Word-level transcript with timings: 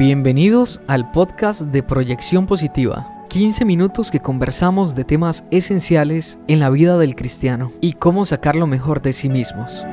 Bienvenidos 0.00 0.80
al 0.86 1.10
podcast 1.10 1.60
de 1.60 1.82
Proyección 1.82 2.46
Positiva. 2.46 3.06
15 3.28 3.66
minutos 3.66 4.10
que 4.10 4.18
conversamos 4.18 4.94
de 4.94 5.04
temas 5.04 5.44
esenciales 5.50 6.38
en 6.48 6.58
la 6.58 6.70
vida 6.70 6.96
del 6.96 7.14
cristiano 7.14 7.70
y 7.82 7.92
cómo 7.92 8.24
sacar 8.24 8.56
lo 8.56 8.66
mejor 8.66 9.02
de 9.02 9.12
sí 9.12 9.28
mismos. 9.28 9.84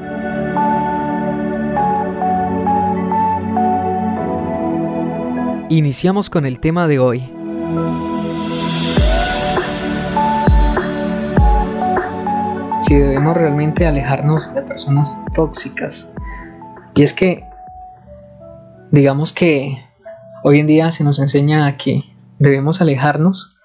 Iniciamos 5.67 6.29
con 6.29 6.45
el 6.45 6.61
tema 6.61 6.87
de 6.87 6.99
hoy. 6.99 7.29
Si 12.83 12.95
debemos 12.95 13.35
realmente 13.35 13.85
alejarnos 13.85 14.55
de 14.55 14.61
personas 14.61 15.25
tóxicas. 15.35 16.13
Y 16.95 17.03
es 17.03 17.11
que, 17.11 17.45
digamos 18.89 19.33
que 19.33 19.85
hoy 20.43 20.59
en 20.59 20.67
día 20.67 20.91
se 20.91 21.03
nos 21.03 21.19
enseña 21.19 21.67
a 21.67 21.77
que 21.77 22.03
debemos 22.39 22.81
alejarnos 22.81 23.57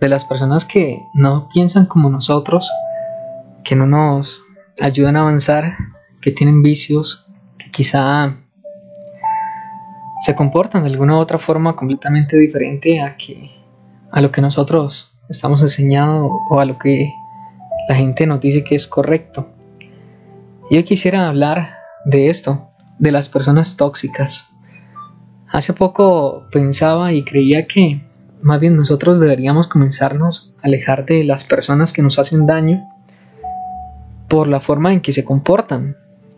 de 0.00 0.08
las 0.08 0.24
personas 0.24 0.64
que 0.64 1.02
no 1.14 1.48
piensan 1.52 1.86
como 1.86 2.10
nosotros, 2.10 2.70
que 3.64 3.74
no 3.76 3.86
nos 3.86 4.42
ayudan 4.80 5.16
a 5.16 5.20
avanzar, 5.20 5.76
que 6.20 6.30
tienen 6.30 6.62
vicios, 6.62 7.28
que 7.58 7.70
quizá 7.70 8.36
se 10.20 10.34
comportan 10.34 10.82
de 10.82 10.90
alguna 10.90 11.16
u 11.16 11.18
otra 11.18 11.38
forma 11.38 11.76
completamente 11.76 12.36
diferente 12.36 13.00
a 13.00 13.16
que 13.16 13.50
a 14.10 14.20
lo 14.20 14.32
que 14.32 14.40
nosotros 14.40 15.12
estamos 15.28 15.62
enseñando 15.62 16.30
o 16.50 16.60
a 16.60 16.64
lo 16.64 16.78
que 16.78 17.12
la 17.88 17.94
gente 17.94 18.26
nos 18.26 18.40
dice 18.40 18.64
que 18.64 18.74
es 18.74 18.86
correcto. 18.86 19.48
Yo 20.70 20.84
quisiera 20.84 21.28
hablar 21.28 21.70
de 22.04 22.30
esto, 22.30 22.70
de 22.98 23.12
las 23.12 23.28
personas 23.28 23.76
tóxicas. 23.76 24.50
Hace 25.50 25.72
poco 25.72 26.46
pensaba 26.50 27.12
y 27.12 27.24
creía 27.24 27.66
que 27.66 28.02
más 28.42 28.60
bien 28.60 28.76
nosotros 28.76 29.18
deberíamos 29.18 29.66
comenzarnos 29.66 30.52
a 30.62 30.66
alejar 30.66 31.06
de 31.06 31.24
las 31.24 31.44
personas 31.44 31.92
que 31.92 32.02
nos 32.02 32.18
hacen 32.18 32.46
daño 32.46 32.86
por 34.28 34.46
la 34.46 34.60
forma 34.60 34.92
en 34.92 35.00
que 35.00 35.12
se 35.12 35.24
comportan. 35.24 35.96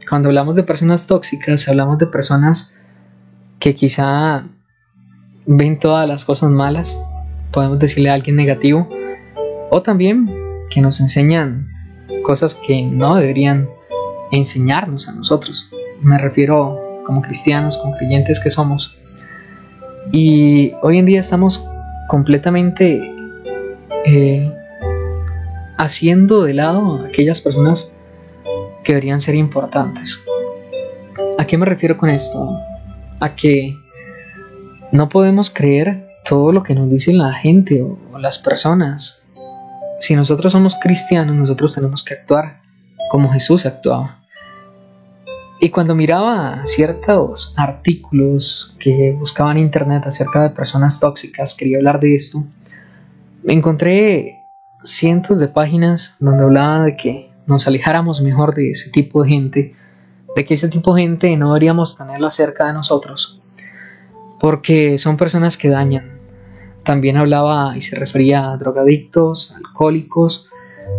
Cuando 0.08 0.28
hablamos 0.28 0.56
de 0.56 0.62
personas 0.62 1.06
tóxicas, 1.06 1.68
hablamos 1.68 1.98
de 1.98 2.06
personas 2.06 2.74
que 3.58 3.74
quizá 3.74 4.46
ven 5.46 5.78
todas 5.78 6.08
las 6.08 6.24
cosas 6.24 6.50
malas, 6.50 6.98
podemos 7.52 7.78
decirle 7.78 8.10
a 8.10 8.14
alguien 8.14 8.36
negativo, 8.36 8.88
o 9.70 9.82
también 9.82 10.30
que 10.70 10.80
nos 10.80 11.00
enseñan 11.00 11.68
cosas 12.22 12.54
que 12.54 12.82
no 12.82 13.16
deberían 13.16 13.68
enseñarnos 14.30 15.08
a 15.08 15.12
nosotros. 15.12 15.70
Me 16.00 16.16
refiero 16.16 16.89
como 17.10 17.22
cristianos, 17.22 17.76
como 17.76 17.96
creyentes 17.96 18.38
que 18.38 18.50
somos. 18.50 18.98
Y 20.12 20.72
hoy 20.82 20.98
en 20.98 21.06
día 21.06 21.18
estamos 21.20 21.68
completamente 22.08 23.02
eh, 24.06 24.54
haciendo 25.76 26.44
de 26.44 26.54
lado 26.54 27.02
a 27.02 27.08
aquellas 27.08 27.40
personas 27.40 27.96
que 28.84 28.92
deberían 28.92 29.20
ser 29.20 29.34
importantes. 29.34 30.22
¿A 31.36 31.44
qué 31.44 31.58
me 31.58 31.66
refiero 31.66 31.96
con 31.96 32.10
esto? 32.10 32.56
a 33.20 33.36
que 33.36 33.78
no 34.92 35.08
podemos 35.08 35.50
creer 35.50 36.08
todo 36.24 36.52
lo 36.52 36.62
que 36.62 36.74
nos 36.74 36.90
dice 36.90 37.12
la 37.12 37.32
gente 37.34 37.82
o, 37.82 37.98
las 38.18 38.38
personas. 38.38 39.24
Si 40.00 40.16
nosotros 40.16 40.52
somos 40.52 40.76
cristianos, 40.76 41.36
nosotros 41.36 41.74
tenemos 41.74 42.02
que 42.02 42.14
actuar 42.14 42.62
como 43.10 43.30
Jesús 43.30 43.66
actuaba. 43.66 44.19
Y 45.60 45.68
cuando 45.68 45.94
miraba 45.94 46.64
ciertos 46.64 47.52
artículos 47.56 48.76
que 48.78 49.14
buscaba 49.18 49.52
en 49.52 49.58
internet 49.58 50.04
acerca 50.06 50.42
de 50.42 50.50
personas 50.50 50.98
tóxicas, 51.00 51.54
quería 51.54 51.76
hablar 51.76 52.00
de 52.00 52.14
esto, 52.14 52.44
encontré 53.44 54.46
cientos 54.82 55.38
de 55.38 55.48
páginas 55.48 56.16
donde 56.18 56.44
hablaban 56.44 56.86
de 56.86 56.96
que 56.96 57.30
nos 57.46 57.66
alejáramos 57.66 58.22
mejor 58.22 58.54
de 58.54 58.70
ese 58.70 58.90
tipo 58.90 59.22
de 59.22 59.28
gente 59.28 59.74
de 60.34 60.44
que 60.44 60.54
ese 60.54 60.68
tipo 60.68 60.94
de 60.94 61.02
gente 61.02 61.36
no 61.36 61.48
deberíamos 61.48 61.96
tenerla 61.96 62.30
cerca 62.30 62.66
de 62.66 62.72
nosotros, 62.72 63.40
porque 64.38 64.98
son 64.98 65.16
personas 65.16 65.56
que 65.56 65.68
dañan. 65.68 66.18
También 66.84 67.16
hablaba 67.16 67.76
y 67.76 67.82
se 67.82 67.96
refería 67.96 68.52
a 68.52 68.56
drogadictos, 68.56 69.54
alcohólicos, 69.56 70.48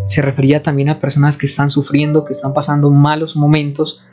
se 0.08 0.22
refería 0.22 0.62
también 0.62 0.90
a 0.90 1.00
personas 1.00 1.38
que 1.38 1.46
están 1.46 1.70
sufriendo, 1.70 2.24
que 2.24 2.34
están 2.34 2.54
pasando 2.54 2.90
malos 2.90 3.36
momentos. 3.36 4.06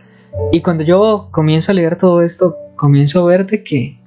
Y 0.52 0.62
cuando 0.62 0.84
yo 0.84 1.28
comienzo 1.30 1.72
a 1.72 1.74
leer 1.74 1.96
todo 1.96 2.22
esto, 2.22 2.56
comienzo 2.76 3.22
a 3.22 3.26
ver 3.26 3.46
de 3.46 3.62
que 3.62 3.98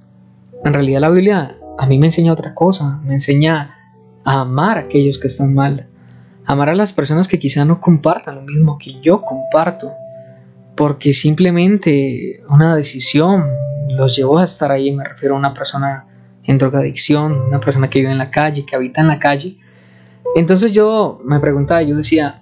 en 0.64 0.74
realidad 0.74 1.02
la 1.02 1.10
Biblia 1.10 1.58
a 1.78 1.86
mí 1.88 1.98
me 1.98 2.08
enseña 2.08 2.34
otra 2.34 2.54
cosa, 2.54 3.00
me 3.04 3.14
enseña 3.14 3.76
a 4.24 4.42
amar 4.42 4.78
a 4.78 4.82
aquellos 4.82 5.20
que 5.20 5.28
están 5.28 5.54
mal, 5.54 5.88
amar 6.46 6.70
a 6.70 6.76
las 6.76 6.94
personas 6.94 7.28
que 7.28 7.40
quizá 7.40 7.66
no 7.66 7.80
compartan 7.80 8.36
lo 8.36 8.42
mismo 8.42 8.78
que 8.78 9.00
yo 9.02 9.22
comparto, 9.22 9.92
porque 10.76 11.14
simplemente 11.14 12.42
una 12.50 12.76
decisión 12.76 13.44
los 13.90 14.16
llevó 14.16 14.40
a 14.40 14.46
estar 14.46 14.72
ahí. 14.72 14.92
Me 14.92 15.04
refiero 15.04 15.36
a 15.36 15.38
una 15.38 15.54
persona 15.54 16.08
en 16.44 16.58
drogadicción, 16.58 17.40
una 17.48 17.60
persona 17.60 17.90
que 17.90 18.00
vive 18.00 18.12
en 18.12 18.18
la 18.18 18.32
calle, 18.32 18.66
que 18.66 18.76
habita 18.76 19.02
en 19.02 19.08
la 19.08 19.20
calle. 19.20 19.58
Entonces 20.36 20.72
yo 20.72 21.20
me 21.24 21.40
preguntaba, 21.40 21.82
yo 21.82 21.96
decía, 21.96 22.42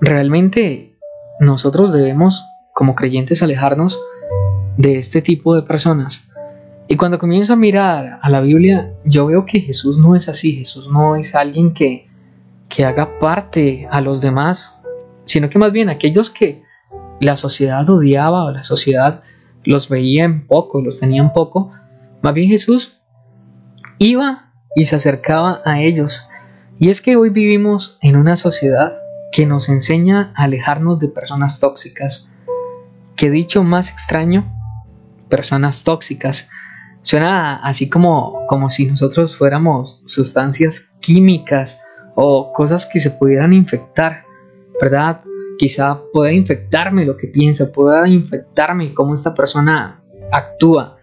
¿realmente 0.00 0.96
nosotros 1.40 1.92
debemos 1.92 2.44
como 2.74 2.94
creyentes 2.94 3.42
alejarnos 3.42 4.00
de 4.76 4.98
este 4.98 5.22
tipo 5.22 5.54
de 5.54 5.62
personas? 5.62 6.30
Y 6.88 6.96
cuando 6.96 7.18
comienzo 7.18 7.52
a 7.52 7.56
mirar 7.56 8.18
a 8.20 8.28
la 8.28 8.40
Biblia, 8.40 8.92
yo 9.04 9.26
veo 9.26 9.46
que 9.46 9.60
Jesús 9.60 9.98
no 9.98 10.14
es 10.14 10.28
así, 10.28 10.52
Jesús 10.52 10.90
no 10.90 11.16
es 11.16 11.34
alguien 11.34 11.72
que, 11.72 12.08
que 12.68 12.84
haga 12.84 13.18
parte 13.18 13.88
a 13.90 14.00
los 14.00 14.20
demás, 14.20 14.82
sino 15.24 15.48
que 15.48 15.58
más 15.58 15.72
bien 15.72 15.88
aquellos 15.88 16.28
que 16.28 16.62
la 17.20 17.36
sociedad 17.36 17.88
odiaba 17.88 18.44
o 18.44 18.50
la 18.50 18.62
sociedad 18.62 19.22
los 19.64 19.88
veía 19.88 20.24
en 20.24 20.46
poco, 20.46 20.80
los 20.80 21.00
tenía 21.00 21.22
en 21.22 21.32
poco, 21.32 21.72
más 22.20 22.34
bien 22.34 22.48
Jesús 22.48 23.00
iba 23.98 24.52
y 24.74 24.84
se 24.84 24.96
acercaba 24.96 25.60
a 25.64 25.80
ellos. 25.80 26.28
Y 26.78 26.90
es 26.90 27.00
que 27.00 27.16
hoy 27.16 27.30
vivimos 27.30 27.98
en 28.00 28.16
una 28.16 28.36
sociedad 28.36 28.98
que 29.32 29.46
nos 29.46 29.68
enseña 29.68 30.32
a 30.34 30.44
alejarnos 30.44 30.98
de 30.98 31.08
personas 31.08 31.60
tóxicas. 31.60 32.31
Que 33.16 33.30
dicho 33.30 33.62
más 33.62 33.90
extraño, 33.90 34.52
personas 35.28 35.84
tóxicas. 35.84 36.50
Suena 37.02 37.56
así 37.56 37.88
como, 37.88 38.46
como 38.46 38.68
si 38.70 38.86
nosotros 38.86 39.36
fuéramos 39.36 40.02
sustancias 40.06 40.94
químicas 41.00 41.82
o 42.14 42.52
cosas 42.52 42.86
que 42.86 43.00
se 43.00 43.10
pudieran 43.10 43.52
infectar, 43.52 44.24
¿verdad? 44.80 45.22
quizá 45.62 46.00
pueda 46.12 46.32
infectarme 46.32 47.04
lo 47.04 47.16
que 47.16 47.28
piensa, 47.28 47.72
pueda 47.72 48.08
infectarme 48.08 48.94
cómo 48.94 49.14
esta 49.14 49.34
persona 49.34 50.02
actúa. 50.30 50.96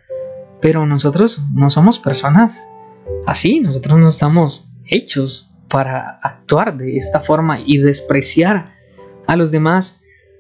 Pero 0.62 0.86
nosotros 0.86 1.46
no 1.54 1.70
somos 1.70 2.00
personas 2.00 2.70
así, 3.26 3.60
nosotros 3.62 3.98
no 3.98 4.10
estamos 4.10 4.74
hechos 4.86 5.58
para 5.70 6.20
actuar 6.22 6.76
de 6.76 6.98
esta 6.98 7.20
forma 7.20 7.60
y 7.62 7.78
despreciar 7.78 8.66
a 9.28 9.36
los 9.36 9.52
demás. 9.52 9.99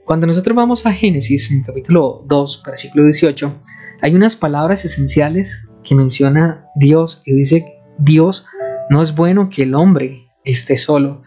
Cuando 0.10 0.26
nosotros 0.26 0.56
vamos 0.56 0.88
a 0.88 0.92
Génesis, 0.92 1.52
en 1.52 1.62
capítulo 1.62 2.24
2, 2.26 2.64
versículo 2.66 3.04
18, 3.04 3.62
hay 4.02 4.16
unas 4.16 4.36
palabras 4.36 4.84
esenciales 4.84 5.70
que 5.84 5.94
menciona 5.94 6.66
Dios 6.76 7.22
y 7.28 7.34
dice, 7.34 7.84
Dios 8.00 8.48
no 8.90 9.04
es 9.04 9.14
bueno 9.14 9.52
que 9.52 9.62
el 9.62 9.76
hombre 9.76 10.32
esté 10.44 10.78
solo. 10.78 11.22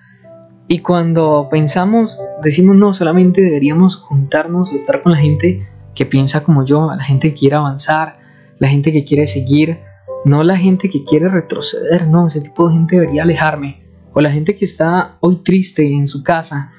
Y 0.66 0.80
cuando 0.80 1.46
pensamos, 1.48 2.18
decimos 2.42 2.74
no, 2.74 2.92
solamente 2.92 3.40
deberíamos 3.40 3.94
juntarnos 3.94 4.72
o 4.72 4.74
estar 4.74 5.00
con 5.00 5.12
la 5.12 5.18
gente 5.18 5.64
que 5.94 6.04
piensa 6.04 6.42
como 6.42 6.64
yo, 6.64 6.92
la 6.92 7.04
gente 7.04 7.28
que 7.28 7.38
quiere 7.38 7.54
avanzar, 7.54 8.18
la 8.58 8.66
gente 8.66 8.90
que 8.90 9.04
quiere 9.04 9.28
seguir, 9.28 9.78
no 10.24 10.42
la 10.42 10.56
gente 10.56 10.88
que 10.88 11.04
quiere 11.04 11.28
retroceder, 11.28 12.08
no, 12.08 12.26
ese 12.26 12.40
tipo 12.40 12.66
de 12.66 12.74
gente 12.74 12.96
debería 12.96 13.22
alejarme. 13.22 13.86
O 14.12 14.20
la 14.20 14.32
gente 14.32 14.56
que 14.56 14.64
está 14.64 15.18
hoy 15.20 15.36
triste 15.44 15.86
en 15.94 16.08
su 16.08 16.24
casa, 16.24 16.72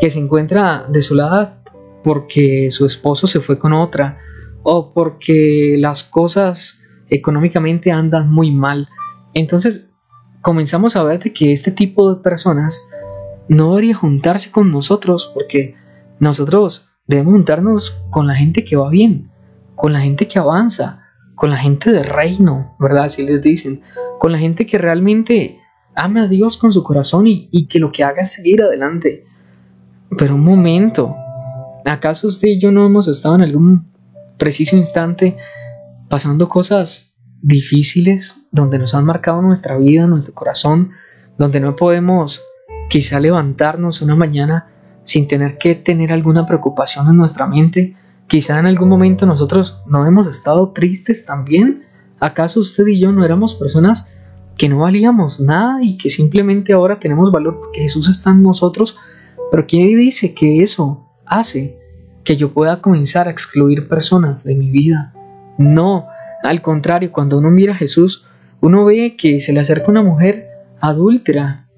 que 0.00 0.10
se 0.10 0.18
encuentra 0.18 0.86
desolada 0.88 1.62
porque 2.02 2.70
su 2.70 2.84
esposo 2.84 3.26
se 3.26 3.40
fue 3.40 3.58
con 3.58 3.72
otra, 3.72 4.18
o 4.62 4.92
porque 4.92 5.76
las 5.78 6.02
cosas 6.02 6.82
económicamente 7.08 7.92
andan 7.92 8.30
muy 8.30 8.50
mal. 8.50 8.88
Entonces 9.32 9.90
comenzamos 10.42 10.96
a 10.96 11.04
ver 11.04 11.22
de 11.22 11.32
que 11.32 11.52
este 11.52 11.70
tipo 11.70 12.12
de 12.12 12.22
personas 12.22 12.88
no 13.48 13.70
debería 13.70 13.94
juntarse 13.94 14.50
con 14.50 14.72
nosotros 14.72 15.30
porque 15.32 15.76
nosotros 16.18 16.88
debemos 17.06 17.34
juntarnos 17.34 18.02
con 18.10 18.26
la 18.26 18.34
gente 18.34 18.64
que 18.64 18.76
va 18.76 18.88
bien, 18.88 19.30
con 19.74 19.92
la 19.92 20.00
gente 20.00 20.26
que 20.26 20.38
avanza, 20.38 21.02
con 21.34 21.50
la 21.50 21.56
gente 21.56 21.90
de 21.90 22.02
reino, 22.02 22.74
¿verdad? 22.78 23.04
Así 23.04 23.26
les 23.26 23.42
dicen, 23.42 23.82
con 24.18 24.32
la 24.32 24.38
gente 24.38 24.66
que 24.66 24.78
realmente 24.78 25.60
ama 25.94 26.22
a 26.22 26.28
Dios 26.28 26.56
con 26.56 26.72
su 26.72 26.82
corazón 26.82 27.26
y, 27.26 27.48
y 27.52 27.66
que 27.66 27.78
lo 27.78 27.92
que 27.92 28.02
haga 28.02 28.22
es 28.22 28.32
seguir 28.32 28.62
adelante. 28.62 29.26
Pero 30.16 30.34
un 30.34 30.44
momento, 30.44 31.16
¿acaso 31.84 32.28
usted 32.28 32.48
y 32.48 32.60
yo 32.60 32.70
no 32.70 32.86
hemos 32.86 33.08
estado 33.08 33.34
en 33.34 33.42
algún 33.42 33.92
preciso 34.38 34.76
instante 34.76 35.36
pasando 36.08 36.48
cosas 36.48 37.16
difíciles, 37.42 38.46
donde 38.52 38.78
nos 38.78 38.94
han 38.94 39.04
marcado 39.04 39.42
nuestra 39.42 39.76
vida, 39.76 40.06
nuestro 40.06 40.34
corazón, 40.34 40.92
donde 41.38 41.60
no 41.60 41.74
podemos 41.76 42.42
quizá 42.88 43.18
levantarnos 43.18 44.02
una 44.02 44.14
mañana 44.14 44.68
sin 45.02 45.26
tener 45.26 45.58
que 45.58 45.74
tener 45.74 46.12
alguna 46.12 46.46
preocupación 46.46 47.08
en 47.08 47.16
nuestra 47.16 47.46
mente. 47.46 47.96
Quizá 48.28 48.58
en 48.60 48.66
algún 48.66 48.88
momento 48.88 49.26
nosotros 49.26 49.82
no 49.86 50.06
hemos 50.06 50.26
estado 50.28 50.70
tristes 50.70 51.26
también. 51.26 51.84
¿Acaso 52.20 52.60
usted 52.60 52.86
y 52.86 52.98
yo 52.98 53.12
no 53.12 53.24
éramos 53.24 53.54
personas 53.54 54.14
que 54.56 54.68
no 54.68 54.78
valíamos 54.78 55.40
nada 55.40 55.82
y 55.82 55.98
que 55.98 56.08
simplemente 56.08 56.72
ahora 56.72 56.98
tenemos 56.98 57.32
valor 57.32 57.58
porque 57.58 57.82
Jesús 57.82 58.08
está 58.08 58.30
en 58.30 58.42
nosotros? 58.42 58.96
Pero 59.54 59.68
¿quién 59.68 59.96
dice 59.96 60.34
que 60.34 60.64
eso 60.64 61.08
hace 61.26 61.78
que 62.24 62.36
yo 62.36 62.52
pueda 62.52 62.82
comenzar 62.82 63.28
a 63.28 63.30
excluir 63.30 63.86
personas 63.86 64.42
de 64.42 64.56
mi 64.56 64.68
vida? 64.68 65.14
No, 65.58 66.08
al 66.42 66.60
contrario, 66.60 67.12
cuando 67.12 67.38
uno 67.38 67.52
mira 67.52 67.72
a 67.72 67.76
Jesús, 67.76 68.26
uno 68.60 68.84
ve 68.84 69.14
que 69.16 69.38
se 69.38 69.52
le 69.52 69.60
acerca 69.60 69.92
una 69.92 70.02
mujer 70.02 70.48
adúltera 70.80 71.68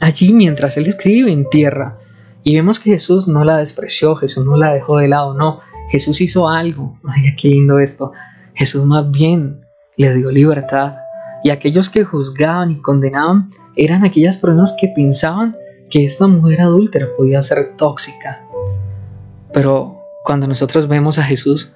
allí 0.00 0.32
mientras 0.32 0.78
él 0.78 0.86
escribe 0.86 1.30
en 1.30 1.46
tierra. 1.50 1.98
Y 2.42 2.54
vemos 2.54 2.80
que 2.80 2.92
Jesús 2.92 3.28
no 3.28 3.44
la 3.44 3.58
despreció, 3.58 4.16
Jesús 4.16 4.46
no 4.46 4.56
la 4.56 4.72
dejó 4.72 4.96
de 4.96 5.08
lado, 5.08 5.34
no. 5.34 5.60
Jesús 5.90 6.22
hizo 6.22 6.48
algo. 6.48 6.98
Ay, 7.06 7.36
qué 7.36 7.48
lindo 7.48 7.80
esto. 7.80 8.12
Jesús 8.54 8.86
más 8.86 9.10
bien 9.10 9.60
le 9.98 10.14
dio 10.14 10.30
libertad. 10.30 10.96
Y 11.42 11.50
aquellos 11.50 11.90
que 11.90 12.02
juzgaban 12.02 12.70
y 12.70 12.80
condenaban 12.80 13.50
eran 13.76 14.06
aquellas 14.06 14.38
personas 14.38 14.74
que 14.80 14.88
pensaban 14.88 15.54
que 15.94 16.02
esta 16.02 16.26
mujer 16.26 16.60
adúltera 16.60 17.06
podía 17.16 17.40
ser 17.40 17.76
tóxica. 17.76 18.44
Pero 19.52 20.00
cuando 20.24 20.48
nosotros 20.48 20.88
vemos 20.88 21.18
a 21.18 21.22
Jesús, 21.22 21.72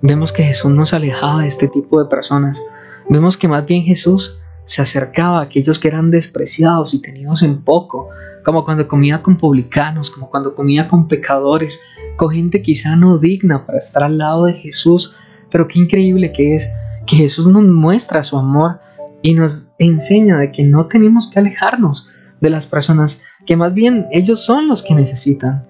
vemos 0.00 0.32
que 0.32 0.44
Jesús 0.44 0.70
nos 0.70 0.94
alejaba 0.94 1.42
de 1.42 1.48
este 1.48 1.68
tipo 1.68 2.02
de 2.02 2.08
personas. 2.08 2.66
Vemos 3.10 3.36
que 3.36 3.48
más 3.48 3.66
bien 3.66 3.82
Jesús 3.82 4.40
se 4.64 4.80
acercaba 4.80 5.40
a 5.40 5.42
aquellos 5.42 5.78
que 5.78 5.88
eran 5.88 6.10
despreciados 6.10 6.94
y 6.94 7.02
tenidos 7.02 7.42
en 7.42 7.62
poco, 7.62 8.08
como 8.46 8.64
cuando 8.64 8.88
comía 8.88 9.20
con 9.20 9.36
publicanos, 9.36 10.08
como 10.08 10.30
cuando 10.30 10.54
comía 10.54 10.88
con 10.88 11.06
pecadores, 11.06 11.82
con 12.16 12.30
gente 12.30 12.62
quizá 12.62 12.96
no 12.96 13.18
digna 13.18 13.66
para 13.66 13.76
estar 13.76 14.02
al 14.02 14.16
lado 14.16 14.46
de 14.46 14.54
Jesús. 14.54 15.16
Pero 15.50 15.68
qué 15.68 15.80
increíble 15.80 16.32
que 16.32 16.54
es 16.54 16.72
que 17.06 17.16
Jesús 17.16 17.46
nos 17.46 17.64
muestra 17.64 18.22
su 18.22 18.38
amor 18.38 18.80
y 19.20 19.34
nos 19.34 19.72
enseña 19.76 20.38
de 20.38 20.50
que 20.50 20.64
no 20.64 20.86
tenemos 20.86 21.30
que 21.30 21.40
alejarnos 21.40 22.10
de 22.40 22.48
las 22.48 22.66
personas, 22.66 23.20
que 23.46 23.56
más 23.56 23.74
bien 23.74 24.06
ellos 24.12 24.44
son 24.44 24.68
los 24.68 24.82
que 24.82 24.94
necesitan. 24.94 25.66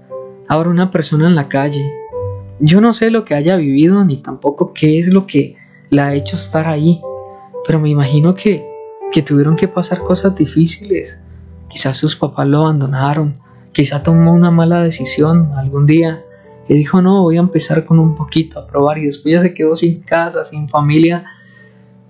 Ahora 0.48 0.70
una 0.70 0.90
persona 0.90 1.26
en 1.26 1.34
la 1.34 1.48
calle, 1.48 1.84
yo 2.58 2.80
no 2.80 2.92
sé 2.92 3.10
lo 3.10 3.24
que 3.24 3.34
haya 3.34 3.56
vivido 3.56 4.04
ni 4.04 4.18
tampoco 4.18 4.72
qué 4.74 4.98
es 4.98 5.08
lo 5.08 5.26
que 5.26 5.56
la 5.88 6.08
ha 6.08 6.14
hecho 6.14 6.36
estar 6.36 6.68
ahí, 6.68 7.00
pero 7.66 7.80
me 7.80 7.88
imagino 7.88 8.34
que, 8.34 8.66
que 9.12 9.22
tuvieron 9.22 9.56
que 9.56 9.68
pasar 9.68 10.00
cosas 10.00 10.34
difíciles. 10.34 11.22
Quizás 11.68 11.96
sus 11.96 12.16
papás 12.16 12.46
lo 12.46 12.58
abandonaron, 12.62 13.38
quizá 13.72 14.02
tomó 14.02 14.34
una 14.34 14.50
mala 14.50 14.82
decisión 14.82 15.52
algún 15.56 15.86
día 15.86 16.22
y 16.68 16.74
dijo 16.74 17.00
no, 17.00 17.22
voy 17.22 17.36
a 17.36 17.40
empezar 17.40 17.84
con 17.84 17.98
un 17.98 18.14
poquito 18.14 18.58
a 18.58 18.66
probar 18.66 18.98
y 18.98 19.06
después 19.06 19.34
ya 19.34 19.42
se 19.42 19.54
quedó 19.54 19.74
sin 19.74 20.02
casa, 20.02 20.44
sin 20.44 20.68
familia 20.68 21.24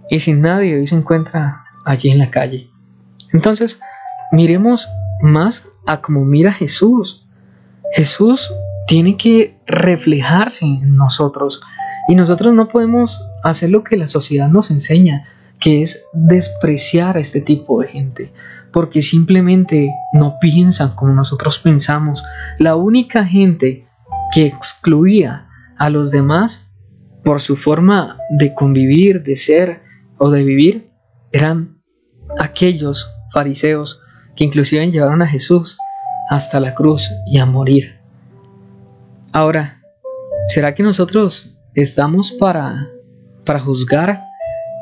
y 0.09 0.21
sin 0.21 0.41
nadie 0.41 0.81
y 0.81 0.87
se 0.87 0.97
encuentra 0.97 1.65
allí 1.85 2.11
en 2.11 2.19
la 2.19 2.31
calle. 2.31 2.71
Entonces, 3.33 3.81
miremos 4.33 4.89
más 5.23 5.69
a 5.87 6.01
cómo 6.01 6.25
mira 6.25 6.53
Jesús. 6.53 7.27
Jesús 7.93 8.53
tiene 8.87 9.17
que 9.17 9.59
reflejarse 9.67 10.67
en 10.67 10.97
nosotros 10.97 11.63
y 12.09 12.15
nosotros 12.15 12.55
no 12.55 12.69
podemos 12.69 13.31
hacer 13.45 13.71
lo 13.71 13.85
que 13.85 13.97
la 13.97 14.09
sociedad 14.09 14.49
nos 14.49 14.71
enseña, 14.71 15.25
que 15.59 15.83
es 15.83 16.07
despreciar 16.13 17.17
a 17.17 17.21
este 17.21 17.41
tipo 17.41 17.81
de 17.81 17.89
gente, 17.89 18.33
porque 18.73 19.03
simplemente 19.03 19.93
no 20.13 20.39
piensan 20.41 20.95
como 20.95 21.13
nosotros 21.13 21.59
pensamos. 21.59 22.25
La 22.59 22.77
única 22.77 23.25
gente 23.25 23.87
que 24.33 24.47
excluía 24.47 25.49
a 25.79 25.91
los 25.91 26.11
demás 26.11 26.73
por 27.23 27.41
su 27.41 27.57
forma 27.57 28.19
de 28.31 28.55
convivir, 28.55 29.23
de 29.23 29.37
ser 29.37 29.83
o 30.19 30.31
de 30.31 30.45
vivir, 30.45 30.91
eran 31.33 31.81
aquellos 32.39 33.11
fariseos 33.33 34.03
que 34.41 34.45
inclusive 34.45 34.91
llevaron 34.91 35.21
a 35.21 35.27
Jesús 35.27 35.77
hasta 36.31 36.61
la 36.61 36.75
cruz 36.75 37.11
y 37.27 37.39
a 37.39 37.45
morir. 37.45 38.01
Ahora, 39.33 39.83
¿será 40.49 40.75
que 40.75 40.83
nosotros 40.83 41.59
estamos 41.75 42.33
para, 42.33 42.89
para 43.45 43.61
juzgar? 43.61 44.23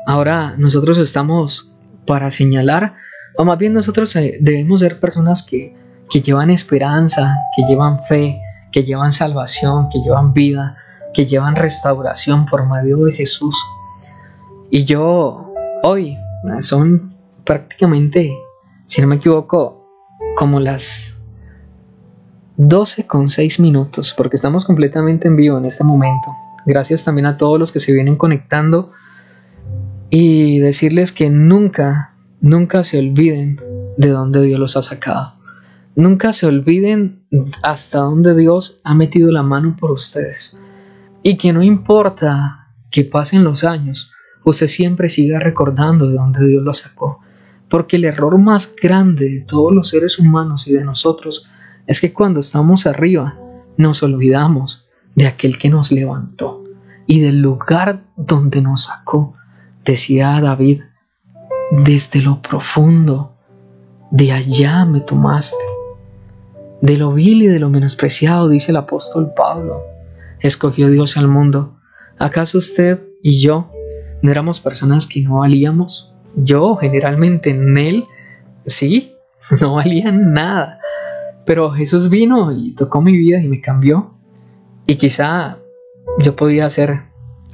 Ahora 0.05 0.55
nosotros 0.57 0.97
estamos 0.97 1.73
para 2.07 2.31
señalar, 2.31 2.95
o 3.35 3.43
más 3.43 3.57
bien 3.57 3.73
nosotros 3.73 4.15
eh, 4.15 4.37
debemos 4.39 4.79
ser 4.79 4.97
personas 4.97 5.43
que, 5.43 5.75
que 6.09 6.21
llevan 6.21 6.51
esperanza, 6.51 7.35
que 7.53 7.63
llevan 7.63 8.01
fe, 8.05 8.39
que 8.71 8.85
llevan 8.85 9.11
salvación, 9.11 9.89
que 9.89 9.99
llevan 9.99 10.31
vida, 10.31 10.77
que 11.13 11.25
llevan 11.25 11.57
restauración 11.57 12.45
por 12.45 12.65
medio 12.65 13.03
de 13.03 13.11
Jesús. 13.11 13.61
Y 14.69 14.85
yo 14.85 15.51
hoy 15.83 16.17
son 16.61 17.13
prácticamente 17.43 18.33
si 18.89 19.01
no 19.01 19.07
me 19.07 19.17
equivoco, 19.17 19.87
como 20.35 20.59
las 20.59 21.21
12 22.57 23.05
con 23.05 23.27
6 23.27 23.59
minutos, 23.59 24.15
porque 24.17 24.35
estamos 24.35 24.65
completamente 24.65 25.27
en 25.27 25.35
vivo 25.35 25.59
en 25.59 25.65
este 25.65 25.83
momento. 25.83 26.31
Gracias 26.65 27.05
también 27.05 27.27
a 27.27 27.37
todos 27.37 27.59
los 27.59 27.71
que 27.71 27.79
se 27.79 27.93
vienen 27.93 28.15
conectando 28.15 28.91
y 30.09 30.57
decirles 30.57 31.11
que 31.11 31.29
nunca, 31.29 32.15
nunca 32.41 32.81
se 32.81 32.97
olviden 32.97 33.61
de 33.95 34.09
dónde 34.09 34.41
Dios 34.41 34.59
los 34.59 34.75
ha 34.75 34.81
sacado. 34.81 35.35
Nunca 35.95 36.33
se 36.33 36.47
olviden 36.47 37.27
hasta 37.61 37.99
dónde 37.99 38.35
Dios 38.35 38.81
ha 38.83 38.95
metido 38.95 39.31
la 39.31 39.43
mano 39.43 39.77
por 39.79 39.91
ustedes. 39.91 40.59
Y 41.21 41.37
que 41.37 41.53
no 41.53 41.61
importa 41.61 42.71
que 42.89 43.03
pasen 43.03 43.43
los 43.43 43.63
años, 43.63 44.13
usted 44.43 44.65
siempre 44.65 45.09
siga 45.09 45.37
recordando 45.37 46.07
de 46.07 46.15
dónde 46.15 46.47
Dios 46.47 46.63
lo 46.63 46.73
sacó. 46.73 47.19
Porque 47.69 47.97
el 47.97 48.05
error 48.05 48.37
más 48.37 48.75
grande 48.81 49.29
de 49.29 49.39
todos 49.41 49.73
los 49.73 49.89
seres 49.89 50.19
humanos 50.19 50.67
y 50.67 50.73
de 50.73 50.83
nosotros 50.83 51.47
es 51.87 52.01
que 52.01 52.13
cuando 52.13 52.39
estamos 52.39 52.85
arriba 52.85 53.37
nos 53.77 54.03
olvidamos 54.03 54.89
de 55.15 55.27
aquel 55.27 55.57
que 55.57 55.69
nos 55.69 55.91
levantó 55.91 56.63
y 57.05 57.21
del 57.21 57.39
lugar 57.39 58.03
donde 58.15 58.61
nos 58.61 58.83
sacó. 58.83 59.35
Decía 59.83 60.39
David, 60.41 60.81
desde 61.71 62.21
lo 62.21 62.41
profundo, 62.41 63.35
de 64.11 64.31
allá 64.31 64.85
me 64.85 65.01
tomaste. 65.01 65.63
De 66.81 66.97
lo 66.97 67.11
vil 67.11 67.43
y 67.43 67.47
de 67.47 67.59
lo 67.59 67.69
menospreciado, 67.69 68.47
dice 68.47 68.71
el 68.71 68.77
apóstol 68.77 69.33
Pablo, 69.35 69.83
escogió 70.39 70.89
Dios 70.89 71.17
al 71.17 71.27
mundo. 71.27 71.77
¿Acaso 72.17 72.57
usted 72.57 73.01
y 73.21 73.39
yo 73.41 73.71
no 74.21 74.31
éramos 74.31 74.59
personas 74.59 75.07
que 75.07 75.21
no 75.21 75.37
valíamos? 75.37 76.15
Yo 76.43 76.75
generalmente 76.75 77.51
en 77.51 77.77
él, 77.77 78.05
sí, 78.65 79.15
no 79.61 79.75
valía 79.75 80.11
nada. 80.11 80.79
Pero 81.45 81.71
Jesús 81.71 82.09
vino 82.09 82.51
y 82.51 82.73
tocó 82.75 83.01
mi 83.01 83.17
vida 83.17 83.41
y 83.41 83.47
me 83.47 83.61
cambió. 83.61 84.13
Y 84.85 84.95
quizá 84.95 85.57
yo 86.19 86.35
podía 86.35 86.69
ser 86.69 87.03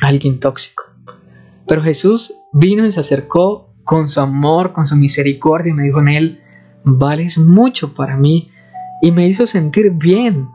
alguien 0.02 0.40
tóxico. 0.40 0.84
Pero 1.68 1.82
Jesús 1.82 2.36
vino 2.54 2.86
y 2.86 2.92
se 2.92 3.00
acercó 3.00 3.74
con 3.84 4.08
su 4.08 4.20
amor, 4.20 4.74
con 4.74 4.88
su 4.88 4.96
misericordia 4.96 5.72
y 5.72 5.74
me 5.74 5.84
dijo 5.84 6.00
en 6.00 6.08
él, 6.10 6.42
vales 6.84 7.38
mucho 7.38 7.94
para 7.94 8.18
mí 8.18 8.52
y 9.02 9.12
me 9.12 9.28
hizo 9.28 9.48
sentir 9.48 9.92
bien. 9.92 10.48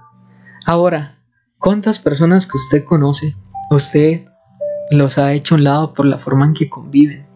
Ahora, 0.66 1.18
¿cuántas 1.58 1.98
personas 1.98 2.46
que 2.46 2.56
usted 2.56 2.84
conoce, 2.84 3.34
usted 3.70 4.26
los 4.90 5.18
ha 5.18 5.32
hecho 5.32 5.54
a 5.54 5.58
un 5.58 5.64
lado 5.64 5.94
por 5.94 6.06
la 6.06 6.18
forma 6.18 6.44
en 6.44 6.54
que 6.54 6.68
conviven? 6.68 7.29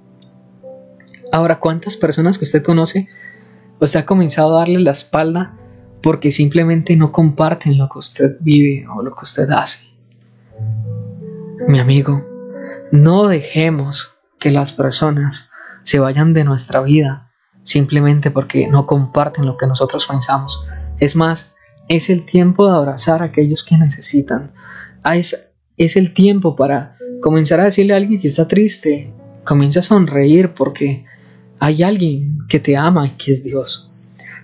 Ahora, 1.35 1.59
¿cuántas 1.59 1.97
personas 1.97 2.38
que 2.38 2.45
usted 2.45 2.62
conoce 2.62 3.09
usted 3.81 3.99
ha 3.99 4.07
comenzado 4.07 4.55
a 4.55 4.61
darle 4.61 4.79
la 4.79 4.93
espalda 4.93 5.59
porque 6.00 6.31
simplemente 6.31 6.95
no 6.95 7.11
comparten 7.11 7.76
lo 7.76 7.88
que 7.88 7.99
usted 7.99 8.37
vive 8.38 8.87
o 8.87 9.03
lo 9.03 9.17
que 9.17 9.25
usted 9.25 9.50
hace? 9.50 9.81
Mi 11.67 11.81
amigo, 11.81 12.25
no 12.93 13.26
dejemos 13.26 14.14
que 14.38 14.53
las 14.53 14.71
personas 14.71 15.50
se 15.83 15.99
vayan 15.99 16.35
de 16.35 16.45
nuestra 16.45 16.81
vida 16.83 17.33
simplemente 17.64 18.31
porque 18.31 18.69
no 18.69 18.87
comparten 18.87 19.45
lo 19.45 19.57
que 19.57 19.67
nosotros 19.67 20.07
pensamos. 20.07 20.69
Es 21.00 21.17
más, 21.17 21.57
es 21.88 22.11
el 22.11 22.25
tiempo 22.26 22.71
de 22.71 22.76
abrazar 22.76 23.23
a 23.23 23.26
aquellos 23.26 23.64
que 23.64 23.76
necesitan. 23.76 24.53
Ah, 25.03 25.17
es, 25.17 25.50
es 25.76 25.97
el 25.97 26.14
tiempo 26.14 26.55
para 26.55 26.97
comenzar 27.21 27.59
a 27.59 27.64
decirle 27.64 27.93
a 27.93 27.97
alguien 27.97 28.21
que 28.21 28.29
está 28.29 28.47
triste, 28.47 29.12
comienza 29.43 29.81
a 29.81 29.83
sonreír 29.83 30.55
porque 30.55 31.07
hay 31.64 31.83
alguien 31.83 32.40
que 32.47 32.61
te 32.61 32.76
ama 32.76 33.06
y 33.06 33.11
que 33.12 33.33
es 33.33 33.42
Dios. 33.42 33.90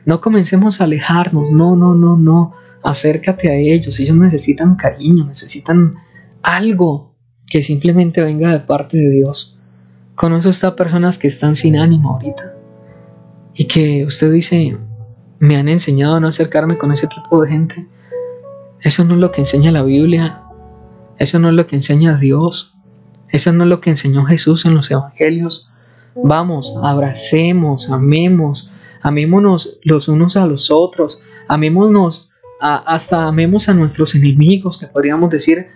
No 0.06 0.22
comencemos 0.22 0.80
a 0.80 0.84
alejarnos, 0.84 1.50
no, 1.50 1.76
no, 1.76 1.94
no, 1.94 2.16
no. 2.16 2.54
Acércate 2.82 3.50
a 3.50 3.54
ellos, 3.56 4.00
ellos 4.00 4.16
necesitan 4.16 4.74
cariño, 4.74 5.26
necesitan 5.26 5.96
algo 6.40 7.14
que 7.46 7.60
simplemente 7.60 8.22
venga 8.22 8.50
de 8.52 8.60
parte 8.60 8.96
de 8.96 9.10
Dios. 9.10 9.58
Conozco 10.14 10.66
a 10.66 10.76
personas 10.76 11.18
que 11.18 11.26
están 11.26 11.56
sin 11.56 11.76
ánimo 11.76 12.14
ahorita 12.14 12.56
y 13.54 13.66
que 13.66 14.06
usted 14.06 14.32
dice, 14.32 14.78
me 15.40 15.56
han 15.56 15.68
enseñado 15.68 16.14
a 16.14 16.20
no 16.20 16.28
acercarme 16.28 16.78
con 16.78 16.90
ese 16.90 17.06
tipo 17.06 17.42
de 17.42 17.50
gente. 17.50 17.86
Eso 18.80 19.04
no 19.04 19.12
es 19.12 19.20
lo 19.20 19.30
que 19.30 19.42
enseña 19.42 19.70
la 19.70 19.82
Biblia. 19.82 20.44
Eso 21.18 21.38
no 21.38 21.50
es 21.50 21.54
lo 21.54 21.66
que 21.66 21.76
enseña 21.76 22.16
Dios. 22.16 22.76
Eso 23.28 23.52
no 23.52 23.64
es 23.64 23.68
lo 23.68 23.82
que 23.82 23.90
enseñó 23.90 24.24
Jesús 24.24 24.64
en 24.64 24.74
los 24.74 24.90
evangelios. 24.90 25.70
Vamos, 26.24 26.76
abracemos, 26.82 27.90
amemos, 27.90 28.72
amémonos 29.02 29.80
los 29.82 30.08
unos 30.08 30.36
a 30.36 30.46
los 30.46 30.70
otros, 30.70 31.22
amémonos, 31.48 32.32
hasta 32.60 33.26
amemos 33.26 33.68
a 33.68 33.74
nuestros 33.74 34.14
enemigos, 34.14 34.78
que 34.78 34.86
podríamos 34.86 35.30
decir 35.30 35.68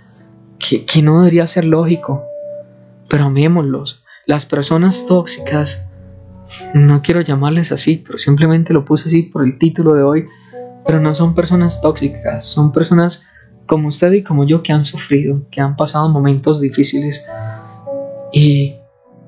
que, 0.58 0.84
que 0.84 1.02
no 1.02 1.20
debería 1.20 1.46
ser 1.46 1.64
lógico, 1.64 2.22
pero 3.08 3.24
amémoslos. 3.24 4.04
Las 4.26 4.46
personas 4.46 5.06
tóxicas, 5.06 5.88
no 6.74 7.02
quiero 7.02 7.20
llamarles 7.20 7.72
así, 7.72 8.02
pero 8.04 8.18
simplemente 8.18 8.74
lo 8.74 8.84
puse 8.84 9.08
así 9.08 9.22
por 9.24 9.44
el 9.44 9.58
título 9.58 9.94
de 9.94 10.02
hoy, 10.02 10.26
pero 10.86 11.00
no 11.00 11.14
son 11.14 11.34
personas 11.34 11.80
tóxicas, 11.80 12.44
son 12.44 12.72
personas 12.72 13.26
como 13.66 13.88
usted 13.88 14.12
y 14.12 14.22
como 14.22 14.46
yo 14.46 14.62
que 14.62 14.72
han 14.72 14.84
sufrido, 14.84 15.46
que 15.50 15.60
han 15.60 15.76
pasado 15.76 16.08
momentos 16.08 16.60
difíciles 16.60 17.26
y 18.32 18.74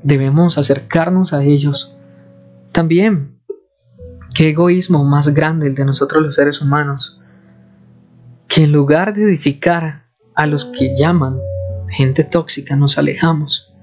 debemos 0.02 0.58
acercarnos 0.58 1.32
a 1.32 1.42
ellos. 1.42 1.96
También, 2.72 3.38
qué 4.34 4.50
egoísmo 4.50 5.04
más 5.04 5.28
grande 5.30 5.66
el 5.66 5.74
de 5.74 5.84
nosotros 5.84 6.22
los 6.22 6.34
seres 6.34 6.60
humanos, 6.60 7.22
que 8.48 8.64
en 8.64 8.72
lugar 8.72 9.14
de 9.14 9.24
edificar 9.24 10.06
a 10.34 10.46
los 10.46 10.66
que 10.66 10.94
llaman 10.96 11.38
gente 11.88 12.24
tóxica 12.24 12.76
nos 12.76 12.98
alejamos. 12.98 13.74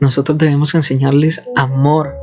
Nosotros 0.00 0.36
debemos 0.38 0.74
enseñarles 0.74 1.48
amor. 1.54 2.14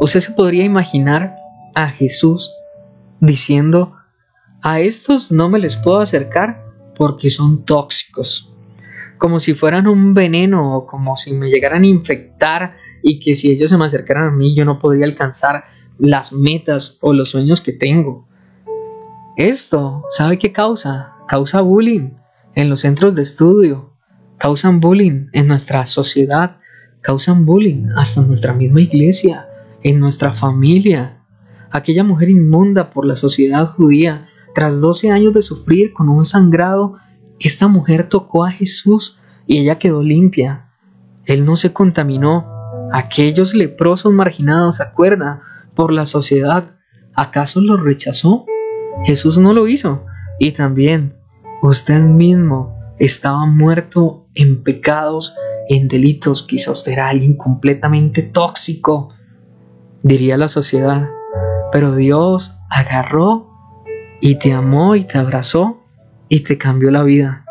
Usted 0.00 0.20
se 0.20 0.32
podría 0.32 0.64
imaginar 0.64 1.36
a 1.74 1.88
Jesús 1.88 2.50
diciendo, 3.20 3.96
a 4.62 4.80
estos 4.80 5.32
no 5.32 5.48
me 5.48 5.58
les 5.58 5.76
puedo 5.76 5.98
acercar 5.98 6.64
porque 6.94 7.30
son 7.30 7.64
tóxicos. 7.64 8.51
Como 9.22 9.38
si 9.38 9.54
fueran 9.54 9.86
un 9.86 10.14
veneno 10.14 10.76
o 10.76 10.84
como 10.84 11.14
si 11.14 11.32
me 11.32 11.48
llegaran 11.48 11.84
a 11.84 11.86
infectar 11.86 12.74
y 13.04 13.20
que 13.20 13.34
si 13.34 13.52
ellos 13.52 13.70
se 13.70 13.78
me 13.78 13.84
acercaran 13.84 14.24
a 14.24 14.30
mí 14.32 14.56
yo 14.56 14.64
no 14.64 14.80
podría 14.80 15.04
alcanzar 15.04 15.62
las 15.96 16.32
metas 16.32 16.98
o 17.02 17.12
los 17.12 17.30
sueños 17.30 17.60
que 17.60 17.72
tengo. 17.72 18.26
Esto, 19.36 20.02
¿sabe 20.08 20.38
qué 20.38 20.50
causa? 20.50 21.14
Causa 21.28 21.60
bullying 21.60 22.14
en 22.56 22.68
los 22.68 22.80
centros 22.80 23.14
de 23.14 23.22
estudio, 23.22 23.94
causan 24.38 24.80
bullying 24.80 25.28
en 25.32 25.46
nuestra 25.46 25.86
sociedad, 25.86 26.56
causan 27.00 27.46
bullying 27.46 27.90
hasta 27.94 28.22
en 28.22 28.26
nuestra 28.26 28.54
misma 28.54 28.80
iglesia, 28.80 29.46
en 29.84 30.00
nuestra 30.00 30.32
familia. 30.32 31.22
Aquella 31.70 32.02
mujer 32.02 32.28
inmunda 32.28 32.90
por 32.90 33.06
la 33.06 33.14
sociedad 33.14 33.68
judía 33.68 34.26
tras 34.52 34.80
12 34.80 35.12
años 35.12 35.32
de 35.32 35.42
sufrir 35.42 35.92
con 35.92 36.08
un 36.08 36.24
sangrado, 36.24 36.96
esta 37.48 37.68
mujer 37.68 38.08
tocó 38.08 38.44
a 38.44 38.52
Jesús 38.52 39.20
y 39.46 39.58
ella 39.58 39.78
quedó 39.78 40.02
limpia. 40.02 40.68
Él 41.26 41.44
no 41.44 41.56
se 41.56 41.72
contaminó. 41.72 42.46
Aquellos 42.92 43.54
leprosos 43.54 44.12
marginados, 44.12 44.76
¿se 44.76 44.82
acuerda? 44.82 45.42
Por 45.74 45.92
la 45.92 46.06
sociedad, 46.06 46.76
¿acaso 47.14 47.60
los 47.60 47.80
rechazó? 47.80 48.46
Jesús 49.04 49.38
no 49.38 49.52
lo 49.52 49.66
hizo. 49.66 50.04
Y 50.38 50.52
también, 50.52 51.16
usted 51.62 52.00
mismo 52.00 52.78
estaba 52.98 53.46
muerto 53.46 54.26
en 54.34 54.62
pecados, 54.62 55.34
en 55.68 55.88
delitos. 55.88 56.42
Quizá 56.42 56.72
usted 56.72 56.92
era 56.92 57.08
alguien 57.08 57.36
completamente 57.36 58.22
tóxico, 58.22 59.14
diría 60.02 60.36
la 60.36 60.48
sociedad. 60.48 61.10
Pero 61.70 61.94
Dios 61.94 62.58
agarró 62.70 63.50
y 64.20 64.36
te 64.36 64.52
amó 64.52 64.94
y 64.94 65.04
te 65.04 65.18
abrazó 65.18 65.81
y 66.32 66.40
te 66.40 66.56
cambió 66.56 66.90
la 66.90 67.02
vida. 67.02 67.44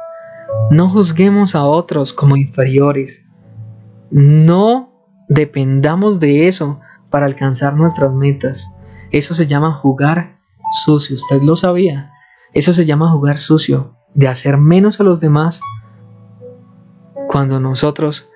No 0.72 0.90
juzguemos 0.90 1.54
a 1.54 1.66
otros 1.66 2.14
como 2.14 2.36
inferiores. 2.36 3.32
No 4.10 4.92
dependamos 5.30 6.20
de 6.20 6.48
eso 6.48 6.80
para 7.12 7.28
alcanzar 7.28 7.76
nuestras 7.76 8.12
metas. 8.12 8.80
Eso 9.12 9.36
se 9.36 9.46
llama 9.46 9.76
jugar 9.76 10.40
sucio. 10.84 11.16
Usted 11.16 11.44
lo 11.44 11.56
sabía. 11.56 12.12
Eso 12.54 12.74
se 12.74 12.88
llama 12.88 13.12
jugar 13.12 13.38
sucio. 13.38 13.96
De 14.16 14.28
hacer 14.28 14.58
menos 14.58 15.00
a 15.00 15.04
los 15.04 15.20
demás 15.20 15.62
cuando 17.28 17.60
nosotros 17.60 18.32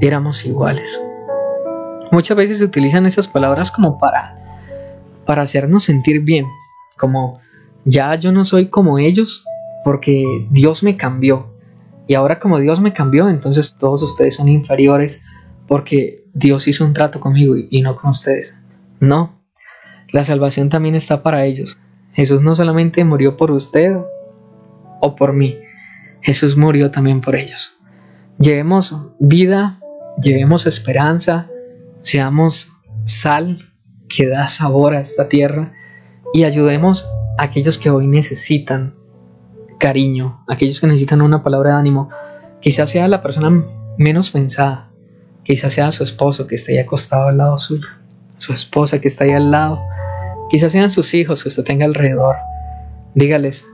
éramos 0.00 0.46
iguales. 0.46 1.02
Muchas 2.12 2.36
veces 2.36 2.58
se 2.58 2.64
utilizan 2.64 3.04
esas 3.04 3.26
palabras 3.26 3.72
como 3.72 3.98
para, 3.98 4.62
para 5.26 5.42
hacernos 5.42 5.82
sentir 5.82 6.22
bien. 6.22 6.46
Como 6.96 7.40
ya 7.84 8.14
yo 8.14 8.30
no 8.30 8.44
soy 8.44 8.70
como 8.70 9.00
ellos 9.00 9.44
porque 9.88 10.46
Dios 10.50 10.82
me 10.82 10.98
cambió. 10.98 11.46
Y 12.06 12.12
ahora 12.12 12.38
como 12.38 12.58
Dios 12.58 12.78
me 12.78 12.92
cambió, 12.92 13.30
entonces 13.30 13.78
todos 13.78 14.02
ustedes 14.02 14.34
son 14.34 14.46
inferiores 14.46 15.24
porque 15.66 16.26
Dios 16.34 16.68
hizo 16.68 16.84
un 16.84 16.92
trato 16.92 17.20
conmigo 17.20 17.54
y, 17.56 17.80
no 17.80 17.94
con 17.94 18.10
ustedes. 18.10 18.62
No, 19.00 19.40
la 20.12 20.24
salvación 20.24 20.68
también 20.68 20.94
está 20.94 21.22
para 21.22 21.46
ellos. 21.46 21.80
Jesús 22.12 22.42
no 22.42 22.54
solamente 22.54 23.02
murió 23.02 23.38
por 23.38 23.50
usted 23.50 23.96
o 25.00 25.16
por 25.16 25.32
mí, 25.32 25.56
Jesús 26.20 26.54
murió 26.54 26.90
también 26.90 27.22
por 27.22 27.34
ellos. 27.34 27.78
Llevemos 28.38 28.94
vida, 29.18 29.80
llevemos 30.22 30.66
esperanza, 30.66 31.48
seamos 32.02 32.74
sal 33.06 33.56
que 34.06 34.28
da 34.28 34.48
sabor 34.48 34.92
a 34.92 35.00
esta 35.00 35.30
tierra 35.30 35.72
y 36.34 36.44
ayudemos 36.44 37.08
aquellos 37.38 37.78
que 37.78 37.88
hoy 37.88 38.06
necesitan 38.06 38.97
cariño, 39.78 40.44
aquellos 40.48 40.80
que 40.80 40.86
necesitan 40.86 41.22
una 41.22 41.42
palabra 41.42 41.72
de 41.72 41.76
ánimo, 41.78 42.10
quizás 42.60 42.90
sea 42.90 43.08
la 43.08 43.22
persona 43.22 43.64
menos 43.96 44.30
pensada, 44.30 44.90
quizás 45.42 45.72
sea 45.72 45.90
su 45.92 46.02
esposo 46.02 46.46
que 46.46 46.56
esté 46.56 46.72
ahí 46.72 46.78
acostado 46.78 47.28
al 47.28 47.38
lado 47.38 47.58
suyo, 47.58 47.88
su 48.38 48.52
esposa 48.52 49.00
que 49.00 49.08
está 49.08 49.24
ahí 49.24 49.32
al 49.32 49.50
lado, 49.50 49.80
quizás 50.50 50.72
sean 50.72 50.90
sus 50.90 51.14
hijos 51.14 51.42
que 51.42 51.48
usted 51.48 51.64
tenga 51.64 51.84
alrededor. 51.84 52.36
Dígales, 53.14 53.66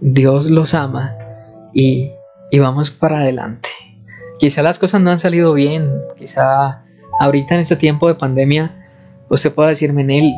Dios 0.00 0.50
los 0.50 0.74
ama 0.74 1.16
y, 1.72 2.10
y 2.50 2.58
vamos 2.58 2.90
para 2.90 3.20
adelante. 3.20 3.68
Quizá 4.38 4.62
las 4.62 4.78
cosas 4.78 5.00
no 5.00 5.10
han 5.10 5.18
salido 5.18 5.52
bien, 5.54 5.90
quizá 6.16 6.82
ahorita 7.20 7.54
en 7.54 7.60
este 7.60 7.76
tiempo 7.76 8.08
de 8.08 8.14
pandemia 8.14 8.74
usted 9.28 9.52
pueda 9.52 9.68
decirme 9.68 10.02
en 10.02 10.10
él, 10.10 10.34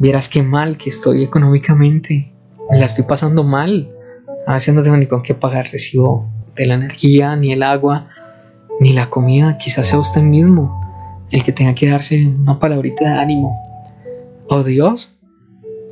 Vieras 0.00 0.30
qué 0.30 0.42
mal 0.42 0.78
que 0.78 0.88
estoy 0.88 1.22
económicamente. 1.22 2.32
La 2.70 2.86
estoy 2.86 3.04
pasando 3.04 3.44
mal. 3.44 3.90
A 4.46 4.54
veces 4.54 4.74
no 4.74 4.82
tengo 4.82 4.96
ni 4.96 5.06
con 5.06 5.22
qué 5.22 5.34
pagar 5.34 5.66
recibo 5.70 6.28
de 6.56 6.66
la 6.66 6.74
energía, 6.74 7.36
ni 7.36 7.52
el 7.52 7.62
agua, 7.62 8.08
ni 8.80 8.92
la 8.92 9.10
comida. 9.10 9.58
Quizás 9.58 9.88
sea 9.88 9.98
usted 9.98 10.22
mismo 10.22 10.80
el 11.30 11.44
que 11.44 11.52
tenga 11.52 11.74
que 11.74 11.88
darse 11.88 12.26
una 12.26 12.58
palabrita 12.58 13.04
de 13.04 13.18
ánimo. 13.18 13.56
Oh 14.48 14.62
Dios, 14.64 15.18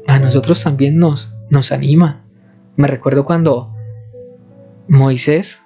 a 0.07 0.19
nosotros 0.19 0.63
también 0.65 0.99
nos, 0.99 1.35
nos 1.51 1.71
anima. 1.71 2.25
Me 2.77 2.89
recuerdo 2.89 3.25
cuando 3.25 3.75
Moisés, 4.89 5.63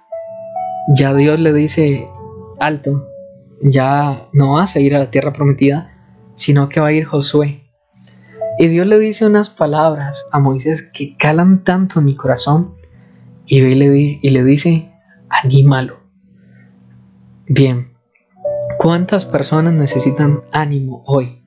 ya 0.89 1.15
Dios 1.15 1.39
le 1.39 1.53
dice, 1.53 2.09
alto, 2.59 3.09
ya 3.63 4.29
no 4.33 4.55
vas 4.55 4.77
a 4.77 4.81
ir 4.81 4.95
a 4.95 4.99
la 4.99 5.11
tierra 5.11 5.33
prometida, 5.33 5.93
sino 6.35 6.69
que 6.69 6.81
va 6.81 6.89
a 6.89 6.93
ir 6.93 7.05
Josué. 7.05 7.62
Y 8.59 8.69
Dios 8.69 8.87
le 8.87 8.99
dice 8.99 9.27
unas 9.27 9.51
palabras 9.51 10.29
a 10.31 10.39
Moisés 10.39 10.91
que 10.93 11.17
calan 11.17 11.65
tanto 11.65 11.99
en 11.99 12.05
mi 12.05 12.17
corazón 12.17 12.75
y 13.47 13.61
le, 13.61 14.19
y 14.21 14.29
le 14.29 14.45
dice, 14.45 14.91
anímalo. 15.29 16.01
Bien, 17.47 17.91
¿cuántas 18.79 19.25
personas 19.25 19.73
necesitan 19.75 20.41
ánimo 20.53 21.03
hoy? 21.07 21.43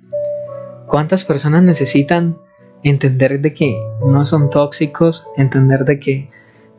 ¿Cuántas 0.87 1.23
personas 1.23 1.63
necesitan 1.63 2.37
entender 2.83 3.39
de 3.41 3.53
que 3.53 3.79
no 4.05 4.25
son 4.25 4.49
tóxicos, 4.49 5.27
entender 5.37 5.85
de 5.85 5.99
que 5.99 6.29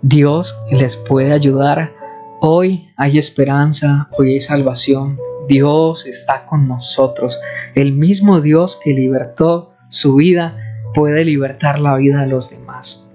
Dios 0.03 0.59
les 0.71 0.97
puede 0.97 1.33
ayudar? 1.33 1.93
Hoy 2.41 2.89
hay 2.97 3.19
esperanza, 3.19 4.09
hoy 4.19 4.33
hay 4.33 4.41
salvación. 4.41 5.19
Dios 5.49 6.07
está 6.07 6.45
con 6.47 6.69
nosotros. 6.69 7.41
El 7.75 7.93
mismo 7.93 8.41
Dios 8.41 8.79
que 8.83 8.93
libertó 8.93 9.76
su 9.89 10.17
vida 10.17 10.57
puede 10.95 11.25
libertar 11.25 11.79
la 11.79 11.95
vida 11.97 12.23
de 12.23 12.29
los 12.29 12.51
demás. 12.51 13.09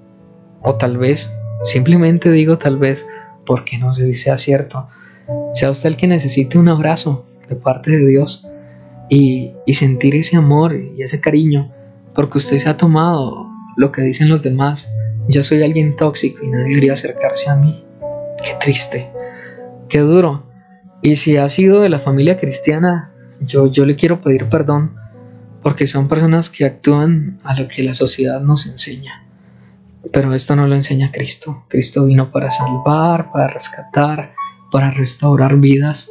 O 0.62 0.76
tal 0.76 0.98
vez, 0.98 1.32
simplemente 1.64 2.32
digo 2.32 2.58
tal 2.58 2.78
vez, 2.78 3.06
porque 3.46 3.78
no 3.78 3.94
sé 3.94 4.06
si 4.06 4.14
sea 4.14 4.38
cierto, 4.38 4.88
sea 5.54 5.72
usted 5.72 5.90
el 5.90 5.98
que 5.98 6.08
necesite 6.08 6.58
un 6.58 6.70
abrazo 6.70 7.26
de 7.50 7.56
parte 7.56 7.92
de 7.92 8.06
Dios 8.06 8.48
y, 9.10 9.54
y 9.66 9.74
sentir 9.74 10.16
ese 10.16 10.38
amor 10.38 10.76
y 10.76 11.02
ese 11.02 11.20
cariño, 11.20 11.72
porque 12.14 12.38
usted 12.38 12.58
se 12.58 12.70
ha 12.70 12.78
tomado 12.78 13.50
lo 13.78 13.92
que 13.92 14.02
dicen 14.02 14.30
los 14.30 14.44
demás. 14.44 14.92
Yo 15.28 15.44
soy 15.44 15.64
alguien 15.64 15.96
tóxico 15.96 16.44
y 16.44 16.50
nadie 16.50 16.70
debería 16.70 16.94
acercarse 16.94 17.50
a 17.50 17.56
mí. 17.56 17.84
Qué 18.44 18.52
triste. 18.60 19.10
qué 19.90 20.00
duro. 20.00 20.46
Y 21.02 21.16
si 21.16 21.38
ha 21.38 21.50
sido 21.50 21.82
de 21.82 21.90
la 21.90 22.00
familia 22.00 22.38
cristiana, 22.38 23.12
yo, 23.40 23.68
yo 23.68 23.86
le 23.86 23.96
quiero 23.96 24.22
pedir 24.22 24.50
perdón 24.50 25.01
porque 25.62 25.88
son 25.88 26.08
personas 26.08 26.50
que 26.50 26.66
actúan 26.66 27.40
a 27.44 27.60
lo 27.60 27.68
que 27.68 27.84
la 27.84 27.94
sociedad 27.94 28.42
nos 28.42 28.66
enseña. 28.66 29.24
Pero 30.12 30.34
esto 30.34 30.56
no 30.56 30.68
lo 30.68 30.76
enseña 30.76 31.12
Cristo. 31.12 31.66
Cristo 31.68 32.06
vino 32.06 32.32
para 32.32 32.50
salvar, 32.50 33.32
para 33.32 33.48
rescatar, 33.48 34.34
para 34.72 34.90
restaurar 34.90 35.58
vidas. 35.58 36.10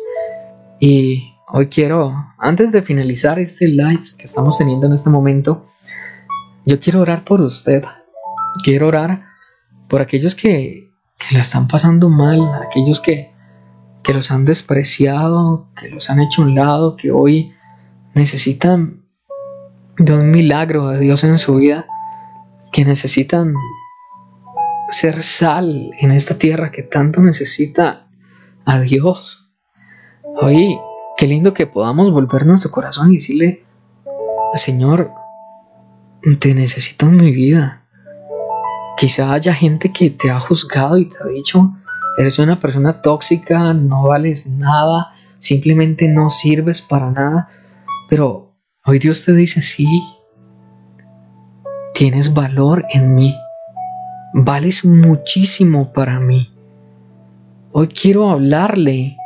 Y 0.78 1.35
hoy 1.49 1.66
quiero, 1.69 2.14
antes 2.38 2.71
de 2.71 2.83
finalizar 2.83 3.38
este 3.38 3.66
live 3.66 4.02
que 4.16 4.25
estamos 4.25 4.57
teniendo 4.59 4.87
en 4.87 4.92
este 4.92 5.11
momento, 5.11 5.66
yo 6.64 6.78
quiero 6.78 7.00
orar 7.00 7.25
por 7.25 7.40
usted. 7.40 7.83
Quiero 8.62 8.88
orar 8.88 9.25
por 9.88 10.00
aquellos 10.00 10.37
que, 10.37 10.92
que 11.19 11.35
la 11.35 11.40
están 11.40 11.66
pasando 11.66 12.09
mal, 12.09 12.40
aquellos 12.66 13.00
que, 13.00 13.33
que 14.04 14.14
los 14.14 14.30
han 14.30 14.45
despreciado, 14.45 15.69
que 15.80 15.88
los 15.88 16.11
han 16.11 16.21
hecho 16.21 16.42
a 16.42 16.45
un 16.45 16.54
lado, 16.54 16.97
que 16.97 17.11
hoy 17.11 17.52
necesitan 18.14 19.00
de 20.00 20.14
un 20.14 20.30
milagro 20.30 20.88
de 20.88 20.99
Dios 20.99 21.25
en 21.25 21.37
su 21.37 21.57
vida, 21.57 21.85
que 22.73 22.87
necesitan 22.87 23.52
ser 24.88 25.23
sal 25.23 25.90
en 26.00 26.11
esta 26.11 26.38
tierra 26.38 26.73
que 26.73 26.83
tanto 26.83 27.21
necesita 27.21 28.07
a 28.64 28.80
Dios. 28.80 29.52
Hoy, 30.40 30.78
qué 31.19 31.26
lindo 31.26 31.52
que 31.52 31.66
podamos 31.66 32.11
volver 32.11 32.47
nuestro 32.47 32.71
corazón 32.71 33.11
y 33.11 33.16
decirle, 33.16 33.66
Señor, 34.54 35.11
te 36.38 36.54
necesito 36.54 37.04
en 37.04 37.16
mi 37.16 37.33
vida. 37.33 37.85
Quizá 38.97 39.35
haya 39.35 39.52
gente 39.52 39.92
que 39.92 40.09
te 40.09 40.30
ha 40.30 40.40
juzgado 40.40 40.97
y 40.97 41.11
te 41.11 41.16
ha 41.23 41.26
dicho, 41.26 41.75
eres 42.16 42.38
una 42.38 42.59
persona 42.59 43.02
tóxica, 43.02 43.75
no 43.75 44.04
vales 44.04 44.50
nada, 44.57 45.12
simplemente 45.38 46.09
no 46.09 46.30
sirves 46.30 46.80
para 46.80 47.11
nada, 47.11 47.49
pero 48.09 48.50
Hoy 48.87 48.99
Dios 48.99 49.26
te 49.26 49.34
dice, 49.34 49.60
sí, 49.60 49.87
tienes 51.92 52.32
valor 52.32 52.87
en 52.88 53.14
mí, 53.14 53.37
vales 54.32 54.87
muchísimo 54.87 55.92
para 55.92 56.18
mí. 56.18 56.50
Hoy 57.72 57.88
quiero 57.88 58.30
hablarle 58.30 59.18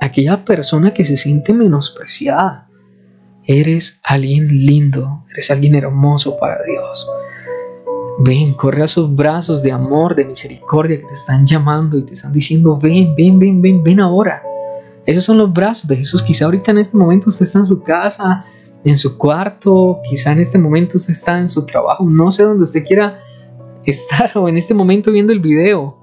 a 0.00 0.06
aquella 0.06 0.44
persona 0.44 0.92
que 0.92 1.04
se 1.04 1.16
siente 1.16 1.54
menospreciada. 1.54 2.68
Eres 3.44 4.00
alguien 4.02 4.48
lindo, 4.48 5.24
eres 5.30 5.52
alguien 5.52 5.76
hermoso 5.76 6.36
para 6.40 6.58
Dios. 6.64 7.08
Ven, 8.18 8.54
corre 8.54 8.82
a 8.82 8.88
sus 8.88 9.14
brazos 9.14 9.62
de 9.62 9.70
amor, 9.70 10.16
de 10.16 10.24
misericordia 10.24 10.98
que 10.98 11.06
te 11.06 11.14
están 11.14 11.46
llamando 11.46 11.96
y 11.96 12.02
te 12.02 12.14
están 12.14 12.32
diciendo, 12.32 12.76
ven, 12.76 13.14
ven, 13.14 13.38
ven, 13.38 13.62
ven, 13.62 13.84
ven 13.84 14.00
ahora. 14.00 14.42
Esos 15.04 15.22
son 15.22 15.38
los 15.38 15.52
brazos 15.52 15.86
de 15.86 15.94
Jesús. 15.94 16.24
Quizá 16.24 16.46
ahorita 16.46 16.72
en 16.72 16.78
este 16.78 16.96
momento 16.96 17.30
usted 17.30 17.44
está 17.44 17.60
en 17.60 17.66
su 17.66 17.80
casa, 17.84 18.44
en 18.90 18.96
su 18.96 19.18
cuarto, 19.18 20.00
quizá 20.08 20.30
en 20.30 20.38
este 20.38 20.58
momento 20.58 20.96
usted 20.96 21.10
está 21.10 21.38
en 21.38 21.48
su 21.48 21.66
trabajo, 21.66 22.04
no 22.08 22.30
sé 22.30 22.44
dónde 22.44 22.62
usted 22.62 22.84
quiera 22.86 23.20
estar 23.84 24.30
o 24.38 24.48
en 24.48 24.56
este 24.56 24.74
momento 24.74 25.10
viendo 25.10 25.32
el 25.32 25.40
video, 25.40 25.96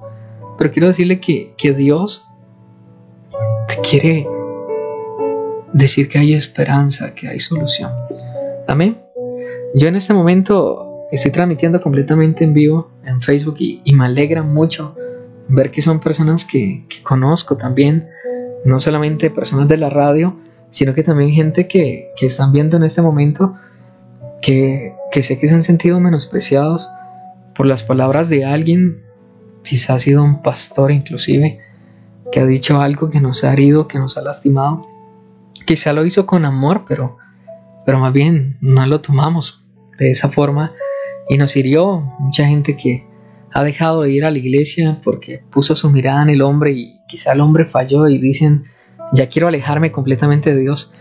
pero 0.58 0.70
quiero 0.70 0.88
decirle 0.88 1.22
que, 1.22 1.54
que 1.58 1.74
Dios 1.74 2.28
te 3.70 3.76
quiere 3.90 4.28
decir 5.72 6.10
que 6.10 6.20
hay 6.20 6.34
esperanza, 6.34 7.16
que 7.16 7.30
hay 7.30 7.40
solución. 7.40 7.90
Amén. 8.68 9.02
Yo 9.76 9.88
en 9.88 9.96
este 9.96 10.14
momento 10.14 11.06
estoy 11.10 11.32
transmitiendo 11.32 11.80
completamente 11.80 12.44
en 12.44 12.54
vivo 12.54 12.92
en 13.06 13.22
Facebook 13.22 13.56
y, 13.60 13.82
me 13.94 14.06
alegra 14.06 14.44
mucho 14.44 14.96
ver 15.48 15.72
que 15.72 15.82
son 15.82 16.02
personas 16.02 16.44
que, 16.44 16.86
que 16.90 17.02
conozco 17.02 17.56
también, 17.56 18.10
no 18.66 18.82
solamente 18.82 19.30
personas 19.30 19.70
de 19.70 19.78
la 19.78 19.90
radio, 19.90 20.36
sino 20.74 20.96
que 20.96 21.04
también 21.04 21.32
gente 21.32 21.68
que, 21.68 22.12
que 22.18 22.26
están 22.26 22.52
viendo 22.52 22.78
en 22.78 22.84
este 22.84 23.04
momento 23.04 23.54
que, 24.42 24.96
que 25.12 25.22
sé 25.22 25.38
que 25.38 25.48
se 25.48 25.54
han 25.54 25.62
sentido 25.62 26.00
menospreciados 26.00 26.90
por 27.54 27.68
las 27.68 27.84
palabras 27.84 28.28
de 28.28 28.44
alguien, 28.44 29.04
quizás 29.64 29.92
ha 29.92 30.00
sido 30.00 30.24
un 30.24 30.42
pastor 30.42 30.92
inclusive, 30.92 31.60
que 32.32 32.40
ha 32.40 32.46
dicho 32.46 32.82
algo 32.82 33.12
que 33.12 33.22
nos 33.22 33.44
ha 33.44 33.54
herido, 33.54 33.88
que 33.88 34.00
nos 34.00 34.18
ha 34.18 34.24
lastimado. 34.24 34.88
Quizá 35.68 35.94
lo 35.94 36.06
hizo 36.06 36.26
con 36.26 36.44
amor, 36.44 36.86
pero, 36.88 37.18
pero 37.86 38.00
más 38.00 38.12
bien 38.12 38.58
no 38.60 38.86
lo 38.88 39.00
tomamos 39.00 39.64
de 40.00 40.10
esa 40.10 40.30
forma 40.30 40.74
y 41.30 41.38
nos 41.38 41.56
hirió. 41.56 42.00
Mucha 42.18 42.48
gente 42.48 42.76
que 42.76 43.06
ha 43.52 43.64
dejado 43.64 44.02
de 44.02 44.12
ir 44.12 44.26
a 44.26 44.32
la 44.32 44.40
iglesia 44.40 45.00
porque 45.04 45.44
puso 45.52 45.76
su 45.76 45.92
mirada 45.92 46.24
en 46.24 46.30
el 46.30 46.42
hombre 46.42 46.72
y 46.72 47.00
quizá 47.08 47.34
el 47.34 47.42
hombre 47.42 47.66
falló 47.66 48.08
y 48.08 48.18
dicen 48.18 48.64
ya 49.12 49.30
quiero 49.30 49.48
alejarme 49.48 49.92
completamente 49.92 50.54
de 50.54 50.62
Dios. 50.62 50.94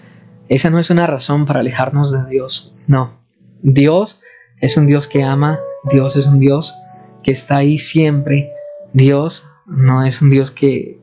Esa 0.48 0.70
no 0.70 0.78
es 0.78 0.90
una 0.90 1.06
razón 1.06 1.46
para 1.46 1.60
alejarnos 1.60 2.12
de 2.12 2.28
Dios. 2.28 2.74
No. 2.86 3.20
Dios 3.62 4.20
es 4.58 4.76
un 4.76 4.86
Dios 4.86 5.06
que 5.06 5.22
ama, 5.22 5.60
Dios 5.90 6.16
es 6.16 6.26
un 6.26 6.40
Dios 6.40 6.74
que 7.22 7.30
está 7.30 7.58
ahí 7.58 7.78
siempre. 7.78 8.50
Dios 8.92 9.48
no 9.66 10.04
es 10.04 10.20
un 10.20 10.30
Dios 10.30 10.50
que, 10.50 11.00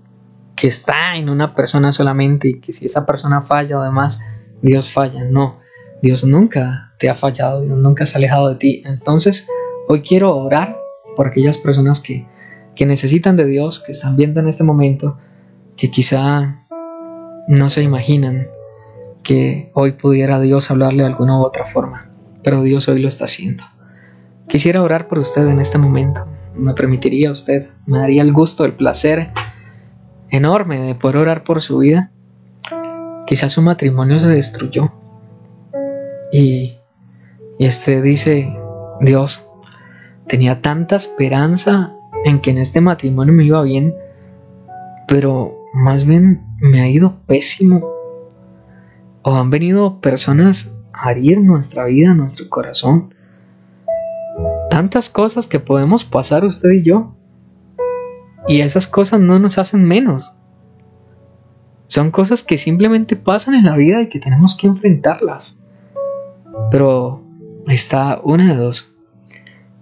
que 0.55 0.67
está 0.67 1.15
en 1.15 1.29
una 1.29 1.55
persona 1.55 1.91
solamente 1.91 2.49
y 2.49 2.59
que 2.59 2.73
si 2.73 2.85
esa 2.85 3.05
persona 3.05 3.41
falla 3.41 3.79
o 3.79 3.83
demás, 3.83 4.21
Dios 4.62 4.91
falla. 4.91 5.23
No, 5.23 5.59
Dios 6.01 6.23
nunca 6.23 6.93
te 6.97 7.09
ha 7.09 7.15
fallado, 7.15 7.62
Dios 7.62 7.77
nunca 7.77 8.05
se 8.05 8.15
ha 8.15 8.17
alejado 8.17 8.49
de 8.49 8.55
ti. 8.55 8.81
Entonces, 8.85 9.47
hoy 9.88 10.01
quiero 10.01 10.35
orar 10.35 10.77
por 11.15 11.27
aquellas 11.27 11.57
personas 11.57 11.99
que, 11.99 12.27
que 12.75 12.85
necesitan 12.85 13.35
de 13.35 13.45
Dios, 13.45 13.79
que 13.79 13.91
están 13.91 14.15
viendo 14.15 14.39
en 14.39 14.47
este 14.47 14.63
momento, 14.63 15.17
que 15.75 15.89
quizá 15.89 16.58
no 17.49 17.71
se 17.71 17.81
imaginan 17.81 18.47
que 19.23 19.71
hoy 19.73 19.93
pudiera 19.93 20.39
Dios 20.39 20.69
hablarle 20.69 21.01
de 21.01 21.09
alguna 21.09 21.39
u 21.39 21.41
otra 21.41 21.65
forma, 21.65 22.07
pero 22.43 22.62
Dios 22.62 22.88
hoy 22.88 23.01
lo 23.01 23.07
está 23.07 23.25
haciendo. 23.25 23.63
Quisiera 24.47 24.83
orar 24.83 25.07
por 25.07 25.17
usted 25.17 25.47
en 25.47 25.59
este 25.59 25.79
momento. 25.79 26.27
¿Me 26.53 26.75
permitiría 26.75 27.31
usted? 27.31 27.67
¿Me 27.88 27.97
daría 27.97 28.21
el 28.21 28.33
gusto, 28.33 28.65
el 28.65 28.73
placer 28.73 29.31
enorme 30.29 30.79
de 30.79 30.93
poder 30.93 31.17
orar 31.17 31.43
por 31.43 31.59
su 31.63 31.79
vida? 31.79 32.12
Quizás 33.25 33.51
su 33.51 33.63
matrimonio 33.63 34.19
se 34.19 34.27
destruyó. 34.27 34.93
Y, 36.31 36.77
y 37.57 37.67
usted 37.67 38.03
dice, 38.03 38.55
Dios, 39.01 39.49
tenía 40.27 40.62
tanta 40.62 40.97
esperanza 40.97 41.95
en 42.25 42.41
que 42.41 42.51
en 42.51 42.59
este 42.59 42.79
matrimonio 42.79 43.33
me 43.33 43.45
iba 43.45 43.63
bien, 43.63 43.95
pero 45.07 45.58
más 45.73 46.05
bien 46.05 46.45
me 46.60 46.82
ha 46.82 46.89
ido 46.89 47.21
pésimo. 47.25 47.82
O 49.21 49.36
han 49.36 49.49
venido 49.49 49.99
personas 50.01 50.75
a 50.93 51.12
herir 51.12 51.41
nuestra 51.41 51.86
vida, 51.86 52.13
nuestro 52.13 52.49
corazón. 52.49 53.13
Tantas 54.69 55.10
cosas 55.10 55.47
que 55.47 55.60
podemos 55.60 56.03
pasar 56.03 56.45
usted 56.45 56.71
y 56.71 56.84
yo. 56.84 57.15
Y 58.47 58.62
esas 58.62 58.88
cosas 58.88 59.19
no 59.19 59.39
nos 59.39 59.58
hacen 59.58 59.84
menos. 59.84 60.36
Son 61.88 62.12
cosas 62.12 62.43
que 62.43 62.58
simplemente 62.58 63.15
pasan 63.15 63.55
en 63.55 63.65
la 63.65 63.75
vida 63.75 64.01
y 64.01 64.10
que 64.10 64.19
tenemos 64.19 64.55
que 64.55 64.67
enfrentarlas. 64.67 65.65
Pero 66.71 67.23
está 67.67 68.21
una 68.23 68.47
de 68.47 68.55
dos. 68.55 68.95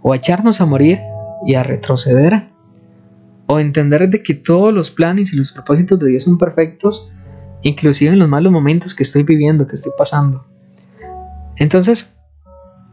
O 0.01 0.15
echarnos 0.15 0.61
a 0.61 0.65
morir 0.65 0.99
y 1.45 1.55
a 1.55 1.63
retroceder 1.63 2.49
o 3.47 3.59
entender 3.59 4.09
de 4.09 4.21
que 4.21 4.33
todos 4.33 4.73
los 4.73 4.91
planes 4.91 5.33
y 5.33 5.37
los 5.37 5.51
propósitos 5.51 5.99
de 5.99 6.09
Dios 6.09 6.23
son 6.25 6.37
perfectos, 6.37 7.13
inclusive 7.63 8.11
en 8.11 8.19
los 8.19 8.29
malos 8.29 8.51
momentos 8.51 8.93
que 8.93 9.03
estoy 9.03 9.23
viviendo, 9.23 9.67
que 9.67 9.75
estoy 9.75 9.93
pasando. 9.97 10.45
Entonces, 11.55 12.19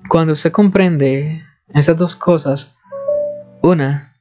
cuando 0.08 0.32
usted 0.32 0.52
comprende 0.52 1.42
esas 1.74 1.96
dos 1.96 2.14
cosas, 2.14 2.78
una, 3.62 4.14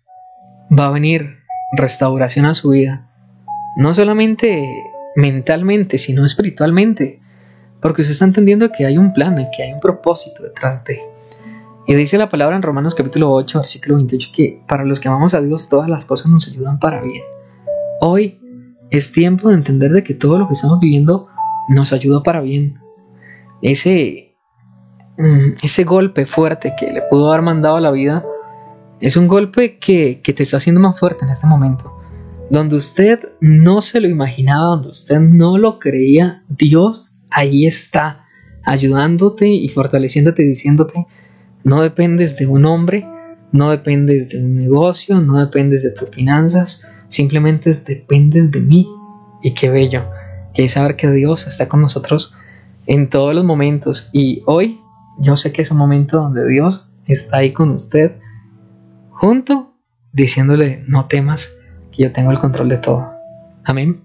va 0.78 0.88
a 0.88 0.92
venir 0.92 1.40
restauración 1.78 2.46
a 2.46 2.54
su 2.54 2.72
vida, 2.72 3.10
no 3.78 3.94
solamente 3.94 4.66
mentalmente, 5.16 5.98
sino 5.98 6.26
espiritualmente, 6.26 7.22
porque 7.82 8.02
usted 8.02 8.14
está 8.14 8.26
entendiendo 8.26 8.72
que 8.72 8.86
hay 8.86 8.98
un 8.98 9.14
plan, 9.14 9.36
que 9.56 9.64
hay 9.64 9.74
un 9.74 9.80
propósito 9.80 10.44
detrás 10.44 10.84
de. 10.86 11.13
Y 11.86 11.96
dice 11.96 12.18
la 12.18 12.30
palabra 12.30 12.56
en 12.56 12.62
Romanos 12.62 12.96
capítulo 12.96 13.32
8, 13.32 13.60
versículo 13.60 13.96
28, 13.96 14.30
que 14.34 14.64
para 14.68 14.86
los 14.86 15.02
que 15.02 15.10
amamos 15.10 15.34
a 15.34 15.42
Dios 15.42 15.68
todas 15.68 15.90
las 15.90 16.06
cosas 16.06 16.32
nos 16.32 16.48
ayudan 16.48 16.80
para 16.80 17.02
bien. 17.02 17.24
Hoy 18.00 18.40
es 18.90 19.12
tiempo 19.12 19.50
de 19.50 19.56
entender 19.56 19.92
de 19.92 20.04
que 20.04 20.14
todo 20.14 20.40
lo 20.40 20.48
que 20.48 20.54
estamos 20.54 20.80
viviendo 20.80 21.28
nos 21.68 21.92
ayuda 21.92 22.24
para 22.24 22.40
bien. 22.40 22.80
Ese, 23.62 24.38
mm, 25.18 25.56
ese 25.62 25.84
golpe 25.84 26.26
fuerte 26.26 26.74
que 26.80 26.90
le 26.92 27.02
pudo 27.02 27.30
haber 27.30 27.42
mandado 27.42 27.76
a 27.76 27.82
la 27.82 27.92
vida 27.92 28.24
es 29.02 29.18
un 29.18 29.28
golpe 29.28 29.78
que, 29.78 30.22
que 30.22 30.32
te 30.32 30.44
está 30.44 30.58
haciendo 30.58 30.80
más 30.80 30.98
fuerte 30.98 31.26
en 31.26 31.32
este 31.32 31.48
momento. 31.48 31.94
Donde 32.50 32.78
usted 32.78 33.20
no 33.42 33.82
se 33.82 34.00
lo 34.00 34.08
imaginaba, 34.08 34.68
donde 34.68 34.90
usted 34.90 35.20
no 35.20 35.58
lo 35.58 35.80
creía, 35.80 36.46
Dios 36.48 37.12
ahí 37.30 37.66
está 37.66 38.26
ayudándote 38.64 39.50
y 39.50 39.68
fortaleciéndote, 39.68 40.44
diciéndote, 40.44 41.08
no 41.64 41.82
dependes 41.82 42.38
de 42.38 42.48
un 42.48 42.66
hombre, 42.66 43.08
no 43.52 43.70
dependes 43.70 44.30
de 44.30 44.44
un 44.44 44.56
negocio, 44.56 45.22
no 45.22 45.40
dependes 45.40 45.84
de 45.84 45.92
tus 45.92 46.10
finanzas, 46.10 46.86
simplemente 47.08 47.72
dependes 47.86 48.52
de 48.52 48.62
mí. 48.62 48.88
Y 49.42 49.54
qué 49.54 49.70
bello, 49.70 50.06
es 50.56 50.74
saber 50.74 50.96
que 50.96 51.10
Dios 51.12 51.48
está 51.48 51.68
con 51.68 51.82
nosotros 51.82 52.36
en 52.86 53.10
todos 53.10 53.36
los 53.36 53.44
momentos. 53.44 54.10
Y 54.12 54.44
hoy 54.46 54.80
yo 55.20 55.36
sé 55.36 55.52
que 55.52 55.62
es 55.62 55.72
un 55.72 55.78
momento 55.78 56.18
donde 56.18 56.48
Dios 56.48 56.92
está 57.06 57.38
ahí 57.38 57.54
con 57.54 57.72
usted, 57.72 58.20
junto, 59.12 59.74
diciéndole, 60.12 60.84
no 60.88 61.08
temas, 61.08 61.56
que 61.92 62.04
yo 62.04 62.12
tengo 62.12 62.32
el 62.32 62.40
control 62.40 62.70
de 62.70 62.78
todo. 62.78 63.12
Amén. 63.64 64.04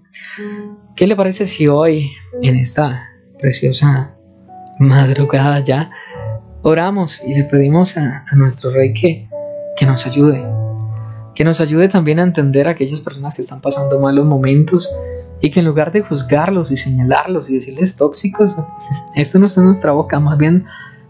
¿Qué 0.95 1.07
le 1.07 1.15
parece 1.15 1.45
si 1.45 1.67
hoy, 1.67 2.11
en 2.41 2.57
esta 2.57 3.09
preciosa 3.39 4.15
madrugada 4.79 5.61
ya, 5.61 5.91
oramos 6.61 7.21
y 7.25 7.33
le 7.35 7.43
pedimos 7.45 7.97
a, 7.97 8.25
nuestro 8.35 8.71
rey 8.71 8.93
que, 8.93 9.29
que 9.75 9.85
nos 9.85 10.05
ayude? 10.05 10.45
Que 11.35 11.43
nos 11.43 11.61
ayude 11.61 11.87
también 11.87 12.19
a 12.19 12.23
entender 12.23 12.67
a 12.67 12.71
aquellas 12.71 13.01
personas 13.01 13.35
que 13.35 13.41
están 13.41 13.61
pasando 13.61 13.99
malos 13.99 14.25
momentos 14.25 14.89
y 15.41 15.51
que 15.51 15.61
en 15.61 15.65
lugar 15.65 15.91
de 15.91 16.01
juzgarlos 16.01 16.71
y 16.71 16.77
señalarlos 16.77 17.49
y 17.49 17.55
decirles 17.55 17.95
tóxicos, 17.95 18.55
esto 19.15 19.39
no 19.39 19.47
está 19.47 19.61
en 19.61 19.67
nuestra 19.67 19.91
boca, 19.91 20.19
más 20.19 20.37
bien 20.37 20.65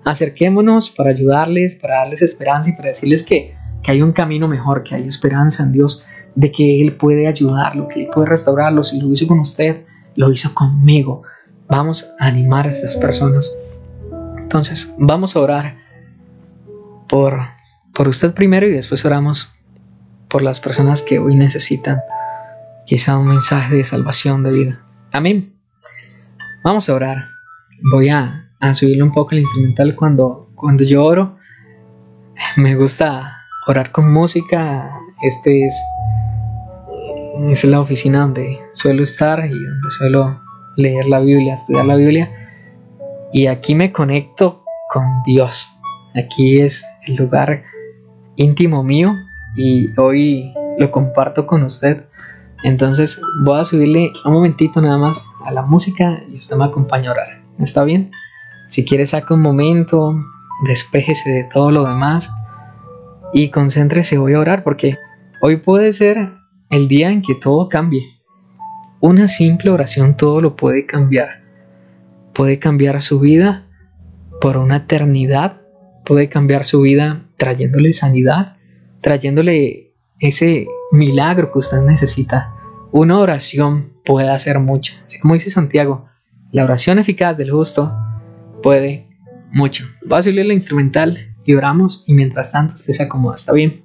acerquémonos 0.05 0.89
para 0.89 1.12
ayudarles, 1.12 1.75
para 1.75 1.99
darles 1.99 2.21
esperanza 2.21 2.69
y 2.69 2.73
para 2.73 2.89
decirles 2.89 3.23
que, 3.23 3.55
que 3.83 3.91
hay 3.91 4.01
un 4.01 4.12
camino 4.12 4.47
mejor, 4.47 4.83
que 4.83 4.95
hay 4.95 5.05
esperanza 5.05 5.63
en 5.63 5.71
Dios, 5.71 6.05
de 6.35 6.51
que 6.51 6.81
Él 6.81 6.95
puede 6.95 7.27
ayudarlo, 7.27 7.88
que 7.88 8.01
Él 8.01 8.09
puede 8.13 8.27
restaurarlo. 8.27 8.83
Si 8.83 9.01
lo 9.01 9.12
hizo 9.12 9.27
con 9.27 9.39
usted, 9.39 9.85
lo 10.15 10.31
hizo 10.31 10.53
conmigo. 10.53 11.23
Vamos 11.67 12.12
a 12.19 12.27
animar 12.27 12.67
a 12.67 12.69
esas 12.69 12.95
personas. 12.95 13.51
Entonces, 14.49 14.95
vamos 14.97 15.35
a 15.35 15.41
orar 15.41 15.77
por, 17.07 17.39
por 17.93 18.07
usted 18.07 18.33
primero 18.33 18.65
y 18.65 18.71
después 18.71 19.05
oramos 19.05 19.53
por 20.27 20.41
las 20.41 20.59
personas 20.59 21.03
que 21.03 21.19
hoy 21.19 21.35
necesitan 21.35 22.01
quizá 22.88 23.19
un 23.19 23.27
mensaje 23.27 23.75
de 23.75 23.83
salvación 23.83 24.41
de 24.41 24.51
vida. 24.51 24.85
Amén. 25.12 25.53
Vamos 26.63 26.89
a 26.89 26.95
orar. 26.95 27.25
Voy 27.91 28.09
a, 28.09 28.49
subirle 28.73 29.03
un 29.03 29.12
poco 29.12 29.33
el 29.33 29.41
instrumental 29.41 29.95
cuando, 29.95 30.49
cuando 30.55 30.83
yo 30.83 31.05
oro. 31.05 31.38
Me 32.57 32.73
gusta 32.73 33.45
orar 33.67 33.91
con 33.91 34.12
música. 34.12 34.99
Este 35.21 35.67
es, 35.67 35.79
es 37.51 37.63
la 37.65 37.81
oficina 37.81 38.21
donde 38.21 38.57
suelo 38.73 39.03
estar 39.03 39.45
y 39.45 39.63
donde 39.63 39.89
suelo 39.91 40.41
leer 40.75 41.05
la 41.05 41.19
Biblia, 41.19 41.53
estudiar 41.53 41.85
la 41.85 41.97
Biblia. 41.97 42.48
Y 43.32 43.48
aquí 43.48 43.76
me 43.76 43.92
conecto 43.92 44.63
con 44.89 45.04
Dios. 45.24 45.68
Aquí 46.15 46.60
es 46.60 46.86
el 47.06 47.15
lugar 47.15 47.63
íntimo 48.36 48.84
mío 48.84 49.15
y 49.56 49.88
hoy 50.00 50.52
lo 50.80 50.89
comparto 50.89 51.46
con 51.46 51.63
usted. 51.63 52.06
Entonces 52.63 53.22
voy 53.44 53.60
a 53.60 53.65
subirle 53.65 54.12
un 54.26 54.34
momentito 54.34 54.82
nada 54.82 54.98
más 54.98 55.26
a 55.46 55.52
la 55.52 55.62
música 55.62 56.24
y 56.28 56.36
usted 56.36 56.56
me 56.58 56.65
acompaña 56.65 57.10
a 57.10 57.13
orar. 57.13 57.42
¿Está 57.60 57.84
bien? 57.84 58.12
Si 58.68 58.86
quiere 58.86 59.06
saca 59.06 59.34
un 59.34 59.42
momento, 59.42 60.15
despéjese 60.65 61.30
de 61.30 61.44
todo 61.44 61.72
lo 61.72 61.86
demás 61.86 62.32
y 63.34 63.50
concéntrese, 63.50 64.18
voy 64.18 64.34
a 64.34 64.39
orar 64.39 64.63
porque 64.63 64.98
hoy 65.42 65.58
puede 65.58 65.92
ser 65.92 66.34
el 66.70 66.88
día 66.88 67.10
en 67.10 67.22
que 67.22 67.36
todo 67.36 67.70
cambie. 67.70 68.06
Una 69.02 69.28
simple 69.28 69.72
oración 69.72 70.18
todo 70.18 70.42
lo 70.42 70.56
puede 70.56 70.86
cambiar. 70.86 71.38
Puede 72.39 72.58
cambiar 72.58 73.02
su 73.02 73.19
vida 73.19 73.65
por 74.39 74.56
una 74.56 74.78
eternidad. 74.78 75.60
Puede 76.06 76.30
cambiar 76.30 76.63
su 76.63 76.80
vida 76.80 77.25
trayéndole 77.36 77.91
sanidad, 77.91 78.56
trayéndole 79.02 79.93
ese 80.19 80.65
milagro 80.93 81.52
que 81.52 81.60
usted 81.60 81.82
necesita. 81.82 82.56
Una 82.93 83.19
oración 83.19 83.91
puede 84.06 84.30
hacer 84.30 84.58
mucho. 84.60 84.93
Así 85.04 85.19
como 85.19 85.34
dice 85.34 85.49
Santiago, 85.49 86.08
la 86.54 86.63
oración 86.63 86.97
eficaz 86.97 87.36
del 87.36 87.52
justo 87.52 87.93
puede 88.63 89.10
mucho. 89.52 89.84
Va 90.10 90.19
a 90.19 90.23
subirle 90.23 90.45
la 90.45 90.54
instrumental 90.54 91.36
y 91.43 91.56
oramos 91.56 92.06
y 92.08 92.13
mientras 92.13 92.54
tanto 92.54 92.75
usted 92.75 92.93
se 92.93 93.04
acomoda. 93.04 93.36
¿Está 93.36 93.52
bien? 93.52 93.84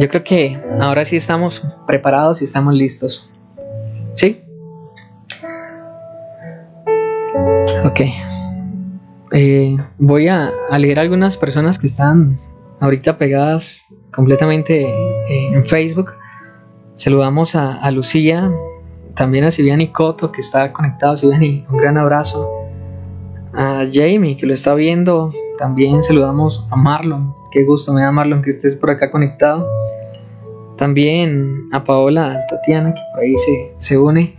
Yo 0.00 0.08
creo 0.08 0.24
que 0.24 0.58
ahora 0.80 1.04
sí 1.04 1.16
estamos 1.16 1.76
preparados 1.86 2.40
y 2.40 2.44
estamos 2.44 2.72
listos. 2.72 3.30
¿Sí? 4.14 4.42
Ok. 7.84 8.00
Eh, 9.32 9.76
voy 9.98 10.28
a, 10.28 10.52
leer 10.78 11.00
algunas 11.00 11.36
personas 11.36 11.78
que 11.78 11.86
están 11.86 12.38
ahorita 12.80 13.18
pegadas 13.18 13.84
completamente 14.10 14.84
eh, 14.84 15.52
en 15.52 15.66
Facebook. 15.66 16.12
Saludamos 16.94 17.54
a, 17.54 17.90
Lucía, 17.90 18.50
también 19.14 19.44
a 19.44 19.50
Siviani 19.50 19.88
Coto 19.88 20.32
que 20.32 20.40
está 20.40 20.72
conectado. 20.72 21.14
Siviani, 21.18 21.66
un 21.68 21.76
gran 21.76 21.98
abrazo. 21.98 22.50
A 23.52 23.84
Jamie 23.92 24.34
que 24.38 24.46
lo 24.46 24.54
está 24.54 24.74
viendo. 24.74 25.30
También 25.58 26.02
saludamos 26.02 26.66
a 26.70 26.76
Marlon. 26.76 27.39
Qué 27.50 27.64
gusto 27.64 27.92
me 27.92 28.02
da 28.02 28.12
Marlon 28.12 28.42
que 28.42 28.50
estés 28.50 28.76
por 28.76 28.90
acá 28.90 29.10
conectado. 29.10 29.68
También 30.76 31.68
a 31.72 31.84
Paola 31.84 32.46
Tatiana 32.48 32.94
que 32.94 33.00
por 33.12 33.22
ahí 33.22 33.36
se, 33.36 33.74
se 33.78 33.98
une. 33.98 34.38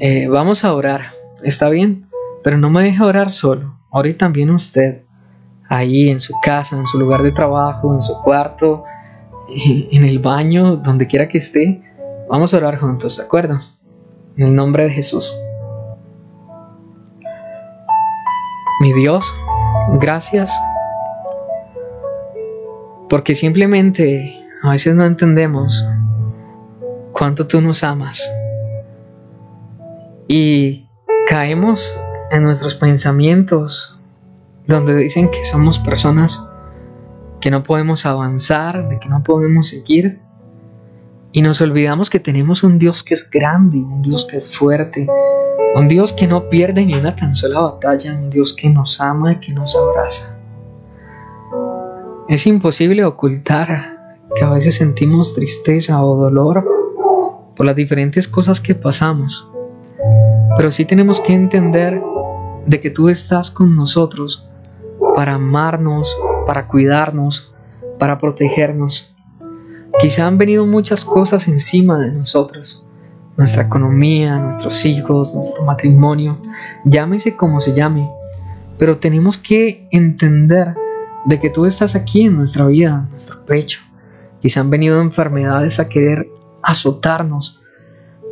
Eh, 0.00 0.28
vamos 0.28 0.64
a 0.64 0.74
orar. 0.74 1.12
¿Está 1.44 1.68
bien? 1.68 2.06
Pero 2.42 2.58
no 2.58 2.70
me 2.70 2.82
deje 2.82 3.02
orar 3.02 3.30
solo 3.30 3.72
Ore 3.94 4.14
también 4.14 4.48
usted, 4.48 5.02
ahí 5.68 6.08
en 6.08 6.18
su 6.18 6.32
casa, 6.42 6.78
en 6.78 6.86
su 6.86 6.98
lugar 6.98 7.22
de 7.22 7.30
trabajo, 7.30 7.94
en 7.94 8.00
su 8.00 8.14
cuarto, 8.22 8.84
en 9.48 10.04
el 10.04 10.18
baño, 10.18 10.76
donde 10.76 11.06
quiera 11.06 11.28
que 11.28 11.36
esté. 11.36 11.82
Vamos 12.30 12.54
a 12.54 12.56
orar 12.56 12.78
juntos, 12.78 13.18
¿de 13.18 13.24
acuerdo? 13.24 13.60
En 14.38 14.46
el 14.46 14.54
nombre 14.54 14.84
de 14.84 14.90
Jesús. 14.90 15.36
Mi 18.80 18.94
Dios, 18.94 19.30
gracias. 20.00 20.50
Porque 23.12 23.34
simplemente 23.34 24.42
a 24.62 24.70
veces 24.70 24.96
no 24.96 25.04
entendemos 25.04 25.86
cuánto 27.12 27.46
tú 27.46 27.60
nos 27.60 27.84
amas. 27.84 28.32
Y 30.28 30.88
caemos 31.26 32.00
en 32.30 32.42
nuestros 32.42 32.74
pensamientos, 32.74 34.00
donde 34.66 34.96
dicen 34.96 35.30
que 35.30 35.44
somos 35.44 35.78
personas 35.78 36.48
que 37.42 37.50
no 37.50 37.62
podemos 37.62 38.06
avanzar, 38.06 38.88
de 38.88 38.98
que 38.98 39.10
no 39.10 39.22
podemos 39.22 39.66
seguir, 39.68 40.22
y 41.32 41.42
nos 41.42 41.60
olvidamos 41.60 42.08
que 42.08 42.18
tenemos 42.18 42.62
un 42.62 42.78
Dios 42.78 43.02
que 43.02 43.12
es 43.12 43.28
grande, 43.28 43.76
un 43.76 44.00
Dios 44.00 44.24
que 44.24 44.38
es 44.38 44.56
fuerte, 44.56 45.06
un 45.74 45.86
Dios 45.86 46.14
que 46.14 46.26
no 46.26 46.48
pierde 46.48 46.86
ni 46.86 46.94
una 46.94 47.14
tan 47.14 47.34
sola 47.34 47.60
batalla, 47.60 48.14
un 48.14 48.30
Dios 48.30 48.54
que 48.54 48.70
nos 48.70 49.02
ama 49.02 49.34
y 49.34 49.36
que 49.36 49.52
nos 49.52 49.76
abraza. 49.76 50.31
Es 52.28 52.46
imposible 52.46 53.04
ocultar 53.04 54.16
que 54.34 54.44
a 54.44 54.50
veces 54.50 54.76
sentimos 54.76 55.34
tristeza 55.34 56.02
o 56.04 56.16
dolor 56.16 56.64
por 57.56 57.66
las 57.66 57.76
diferentes 57.76 58.28
cosas 58.28 58.60
que 58.60 58.74
pasamos, 58.74 59.50
pero 60.56 60.70
sí 60.70 60.84
tenemos 60.84 61.20
que 61.20 61.34
entender 61.34 62.00
de 62.64 62.80
que 62.80 62.90
tú 62.90 63.08
estás 63.08 63.50
con 63.50 63.74
nosotros 63.74 64.48
para 65.14 65.34
amarnos, 65.34 66.16
para 66.46 66.68
cuidarnos, 66.68 67.54
para 67.98 68.18
protegernos. 68.18 69.14
Quizá 70.00 70.26
han 70.26 70.38
venido 70.38 70.64
muchas 70.64 71.04
cosas 71.04 71.48
encima 71.48 71.98
de 71.98 72.12
nosotros, 72.12 72.86
nuestra 73.36 73.64
economía, 73.64 74.38
nuestros 74.38 74.86
hijos, 74.86 75.34
nuestro 75.34 75.64
matrimonio, 75.64 76.38
llámese 76.84 77.36
como 77.36 77.60
se 77.60 77.74
llame, 77.74 78.08
pero 78.78 78.98
tenemos 78.98 79.36
que 79.36 79.88
entender 79.90 80.76
de 81.24 81.38
que 81.38 81.50
tú 81.50 81.66
estás 81.66 81.94
aquí 81.94 82.22
en 82.22 82.36
nuestra 82.36 82.66
vida, 82.66 83.02
en 83.04 83.10
nuestro 83.10 83.44
pecho. 83.44 83.80
Quizá 84.40 84.60
han 84.60 84.70
venido 84.70 85.00
enfermedades 85.00 85.78
a 85.78 85.88
querer 85.88 86.26
azotarnos, 86.62 87.62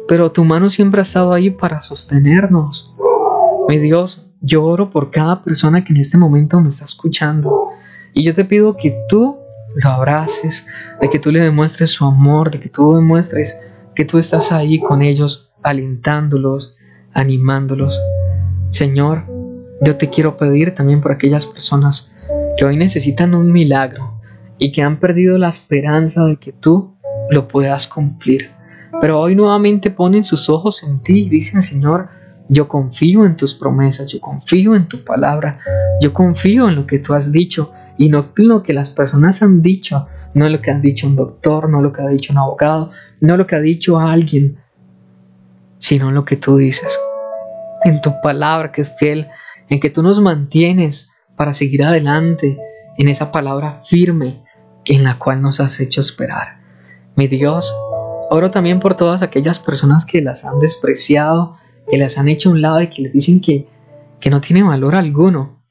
pero 0.08 0.32
tu 0.32 0.44
mano 0.44 0.68
siempre 0.70 1.00
ha 1.00 1.02
estado 1.02 1.32
ahí 1.32 1.50
para 1.50 1.80
sostenernos, 1.80 2.96
mi 3.68 3.78
Dios, 3.78 4.30
yo 4.40 4.64
oro 4.64 4.90
por 4.90 5.10
cada 5.10 5.44
persona 5.44 5.84
que 5.84 5.92
en 5.92 6.00
este 6.00 6.18
momento 6.18 6.60
me 6.60 6.68
está 6.68 6.84
escuchando. 6.84 7.68
Y 8.12 8.24
yo 8.24 8.34
te 8.34 8.44
pido 8.44 8.76
que 8.76 8.98
tú 9.08 9.38
lo 9.76 9.90
abraces, 9.90 10.66
de 11.00 11.08
que 11.08 11.20
tú 11.20 11.30
le 11.30 11.40
demuestres 11.40 11.90
su 11.90 12.04
amor, 12.04 12.50
de 12.50 12.58
que 12.58 12.68
tú 12.68 12.94
demuestres 12.94 13.64
que 13.94 14.04
tú 14.04 14.18
estás 14.18 14.50
ahí 14.50 14.80
con 14.80 15.02
ellos, 15.02 15.52
alentándolos, 15.62 16.78
animándolos. 17.12 18.00
Señor, 18.70 19.26
yo 19.82 19.96
te 19.96 20.10
quiero 20.10 20.36
pedir 20.36 20.74
también 20.74 21.00
por 21.00 21.12
aquellas 21.12 21.46
personas 21.46 22.16
que 22.60 22.66
hoy 22.66 22.76
necesitan 22.76 23.34
un 23.34 23.50
milagro 23.50 24.20
y 24.58 24.70
que 24.70 24.82
han 24.82 25.00
perdido 25.00 25.38
la 25.38 25.48
esperanza 25.48 26.26
de 26.26 26.36
que 26.36 26.52
tú 26.52 26.94
lo 27.30 27.48
puedas 27.48 27.88
cumplir. 27.88 28.50
Pero 29.00 29.18
hoy 29.18 29.34
nuevamente 29.34 29.90
ponen 29.90 30.24
sus 30.24 30.50
ojos 30.50 30.82
en 30.82 31.02
ti 31.02 31.20
y 31.20 31.28
dicen, 31.30 31.62
Señor, 31.62 32.10
Yo 32.52 32.66
confío 32.66 33.24
en 33.24 33.36
tus 33.36 33.54
promesas, 33.54 34.08
yo 34.08 34.20
confío 34.20 34.74
en 34.74 34.88
tu 34.88 35.04
palabra, 35.04 35.60
yo 36.02 36.12
confío 36.12 36.68
en 36.68 36.74
lo 36.74 36.84
que 36.84 36.98
tú 36.98 37.14
has 37.14 37.30
dicho 37.30 37.72
y 37.96 38.08
no 38.08 38.32
en 38.36 38.48
lo 38.48 38.62
que 38.62 38.72
las 38.72 38.90
personas 38.90 39.40
han 39.40 39.62
dicho, 39.62 40.08
no 40.34 40.48
lo 40.48 40.60
que 40.60 40.72
ha 40.72 40.78
dicho 40.80 41.06
un 41.06 41.14
doctor, 41.14 41.70
no 41.70 41.80
lo 41.80 41.92
que 41.92 42.02
ha 42.02 42.08
dicho 42.08 42.32
un 42.32 42.38
abogado, 42.38 42.90
no 43.20 43.36
lo 43.36 43.46
que 43.46 43.54
ha 43.54 43.60
dicho 43.60 44.00
alguien, 44.00 44.58
sino 45.78 46.08
en 46.08 46.16
lo 46.16 46.24
que 46.24 46.36
tú 46.36 46.56
dices. 46.56 46.98
En 47.84 48.00
tu 48.00 48.12
palabra 48.20 48.72
que 48.72 48.82
es 48.82 48.92
fiel, 48.98 49.28
en 49.68 49.78
que 49.78 49.88
tú 49.88 50.02
nos 50.02 50.20
mantienes 50.20 51.09
para 51.40 51.54
seguir 51.54 51.82
adelante, 51.82 52.58
en 52.98 53.08
esa 53.08 53.32
palabra 53.32 53.80
firme 53.82 54.44
en 54.84 55.04
la 55.04 55.18
cual 55.18 55.40
nos 55.40 55.58
has 55.58 55.80
hecho 55.80 56.02
esperar. 56.02 56.60
Mi 57.16 57.28
Dios, 57.28 57.74
oro 58.28 58.50
también 58.50 58.78
por 58.78 58.94
todas 58.94 59.22
aquellas 59.22 59.58
personas 59.58 60.04
que 60.04 60.20
las 60.20 60.44
han 60.44 60.60
despreciado, 60.60 61.56
que 61.88 61.96
las 61.96 62.18
han 62.18 62.28
hecho 62.28 62.50
a 62.50 62.52
un 62.52 62.60
lado 62.60 62.82
y 62.82 62.88
que 62.88 63.00
les 63.00 63.14
dicen 63.14 63.40
que, 63.40 63.66
que 64.20 64.28
no 64.28 64.42
tiene 64.42 64.62
valor 64.62 64.94
alguno. 64.94 65.62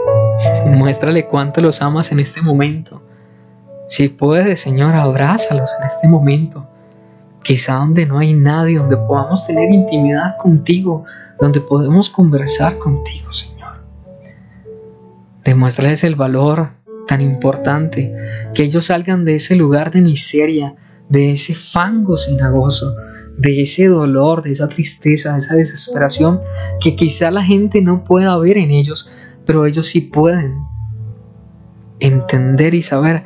Muéstrale 0.66 1.28
cuánto 1.28 1.60
los 1.60 1.80
amas 1.80 2.10
en 2.10 2.18
este 2.18 2.42
momento. 2.42 3.00
Si 3.86 4.08
puedes, 4.08 4.60
Señor, 4.60 4.96
abrázalos 4.96 5.76
en 5.80 5.86
este 5.86 6.08
momento. 6.08 6.68
Quizá 7.44 7.74
donde 7.74 8.04
no 8.04 8.18
hay 8.18 8.34
nadie, 8.34 8.78
donde 8.78 8.96
podamos 8.96 9.46
tener 9.46 9.70
intimidad 9.70 10.36
contigo, 10.38 11.04
donde 11.40 11.60
podemos 11.60 12.10
conversar 12.10 12.78
contigo, 12.78 13.32
Señor. 13.32 13.57
Demuéstrales 15.48 16.04
el 16.04 16.14
valor 16.14 16.72
tan 17.06 17.22
importante, 17.22 18.14
que 18.52 18.64
ellos 18.64 18.84
salgan 18.84 19.24
de 19.24 19.36
ese 19.36 19.56
lugar 19.56 19.90
de 19.90 20.02
miseria, 20.02 20.76
de 21.08 21.32
ese 21.32 21.54
fango 21.54 22.18
sinagoso, 22.18 22.94
de 23.38 23.62
ese 23.62 23.86
dolor, 23.86 24.42
de 24.42 24.50
esa 24.50 24.68
tristeza, 24.68 25.32
de 25.32 25.38
esa 25.38 25.54
desesperación 25.54 26.40
que 26.82 26.96
quizá 26.96 27.30
la 27.30 27.42
gente 27.42 27.80
no 27.80 28.04
pueda 28.04 28.36
ver 28.36 28.58
en 28.58 28.72
ellos, 28.72 29.10
pero 29.46 29.64
ellos 29.64 29.86
sí 29.86 30.02
pueden 30.02 30.58
entender 31.98 32.74
y 32.74 32.82
saber 32.82 33.24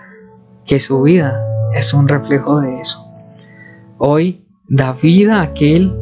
que 0.65 0.79
su 0.79 1.03
vida 1.03 1.45
es 1.75 1.93
un 1.93 2.07
reflejo 2.07 2.61
de 2.61 2.79
eso. 2.79 3.05
Hoy 3.99 4.47
da 4.69 4.93
vida 4.93 5.41
a 5.41 5.43
aquel 5.43 5.93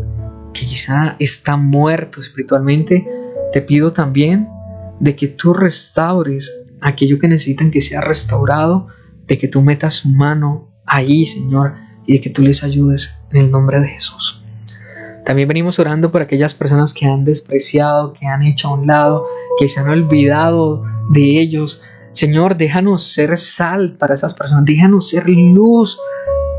que 0.52 0.66
quizá 0.66 1.16
está 1.18 1.56
muerto 1.56 2.20
espiritualmente. 2.20 3.08
Te 3.54 3.62
pido 3.62 3.90
también 3.90 4.50
de 5.00 5.16
que 5.16 5.28
tú 5.28 5.52
restaures 5.52 6.52
aquello 6.80 7.18
que 7.18 7.28
necesitan 7.28 7.70
que 7.70 7.80
sea 7.80 8.00
restaurado, 8.00 8.88
de 9.26 9.38
que 9.38 9.48
tú 9.48 9.62
metas 9.62 10.06
mano 10.06 10.70
ahí, 10.86 11.26
Señor, 11.26 11.74
y 12.06 12.14
de 12.14 12.20
que 12.20 12.30
tú 12.30 12.42
les 12.42 12.62
ayudes 12.62 13.22
en 13.30 13.42
el 13.42 13.50
nombre 13.50 13.80
de 13.80 13.88
Jesús. 13.88 14.44
También 15.24 15.48
venimos 15.48 15.78
orando 15.78 16.10
por 16.10 16.22
aquellas 16.22 16.54
personas 16.54 16.92
que 16.92 17.06
han 17.06 17.24
despreciado, 17.24 18.12
que 18.12 18.26
han 18.26 18.42
hecho 18.42 18.68
a 18.68 18.74
un 18.74 18.86
lado, 18.86 19.26
que 19.58 19.68
se 19.68 19.80
han 19.80 19.88
olvidado 19.88 20.84
de 21.10 21.40
ellos. 21.40 21.82
Señor, 22.12 22.56
déjanos 22.56 23.04
ser 23.12 23.36
sal 23.38 23.96
para 23.98 24.14
esas 24.14 24.34
personas, 24.34 24.64
déjanos 24.64 25.08
ser 25.08 25.28
luz 25.28 25.98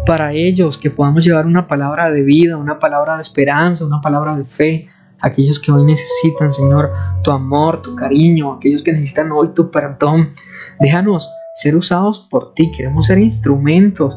para 0.06 0.34
ellos, 0.34 0.78
que 0.78 0.90
podamos 0.90 1.26
llevar 1.26 1.46
una 1.46 1.68
palabra 1.68 2.10
de 2.10 2.24
vida, 2.24 2.58
una 2.58 2.80
palabra 2.80 3.16
de 3.16 3.22
esperanza, 3.22 3.86
una 3.86 4.02
palabra 4.02 4.38
de 4.38 4.46
fe. 4.46 4.88
Aquellos 5.22 5.60
que 5.60 5.72
hoy 5.72 5.86
necesitan, 5.86 6.50
Señor, 6.50 6.92
tu 7.24 7.32
amor, 7.32 7.82
tu 7.82 7.96
cariño, 7.96 8.54
aquellos 8.54 8.84
que 8.84 8.94
necesitan 8.94 9.32
hoy 9.32 9.54
tu 9.54 9.70
perdón. 9.70 10.34
Déjanos 10.80 11.30
ser 11.56 11.76
usados 11.76 12.20
por 12.20 12.54
ti, 12.54 12.72
queremos 12.72 13.06
ser 13.06 13.20
instrumentos 13.20 14.16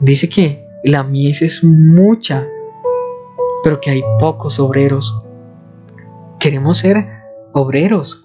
Dice 0.00 0.28
que 0.28 0.66
la 0.82 1.02
mies 1.02 1.40
es 1.40 1.62
mucha, 1.64 2.46
pero 3.62 3.80
que 3.80 3.90
hay 3.90 4.02
pocos 4.18 4.58
obreros. 4.58 5.22
Queremos 6.38 6.78
ser 6.78 7.06
obreros 7.52 8.22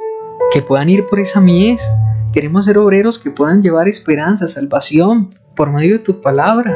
que 0.52 0.62
puedan 0.62 0.90
ir 0.90 1.06
por 1.06 1.20
esa 1.20 1.40
mies. 1.40 1.90
Queremos 2.34 2.66
ser 2.66 2.78
obreros 2.78 3.18
que 3.20 3.32
puedan 3.32 3.62
llevar 3.62 3.88
esperanza, 3.88 4.48
salvación 4.48 5.36
por 5.56 5.72
medio 5.72 6.00
de 6.00 6.04
tu 6.04 6.20
palabra. 6.20 6.76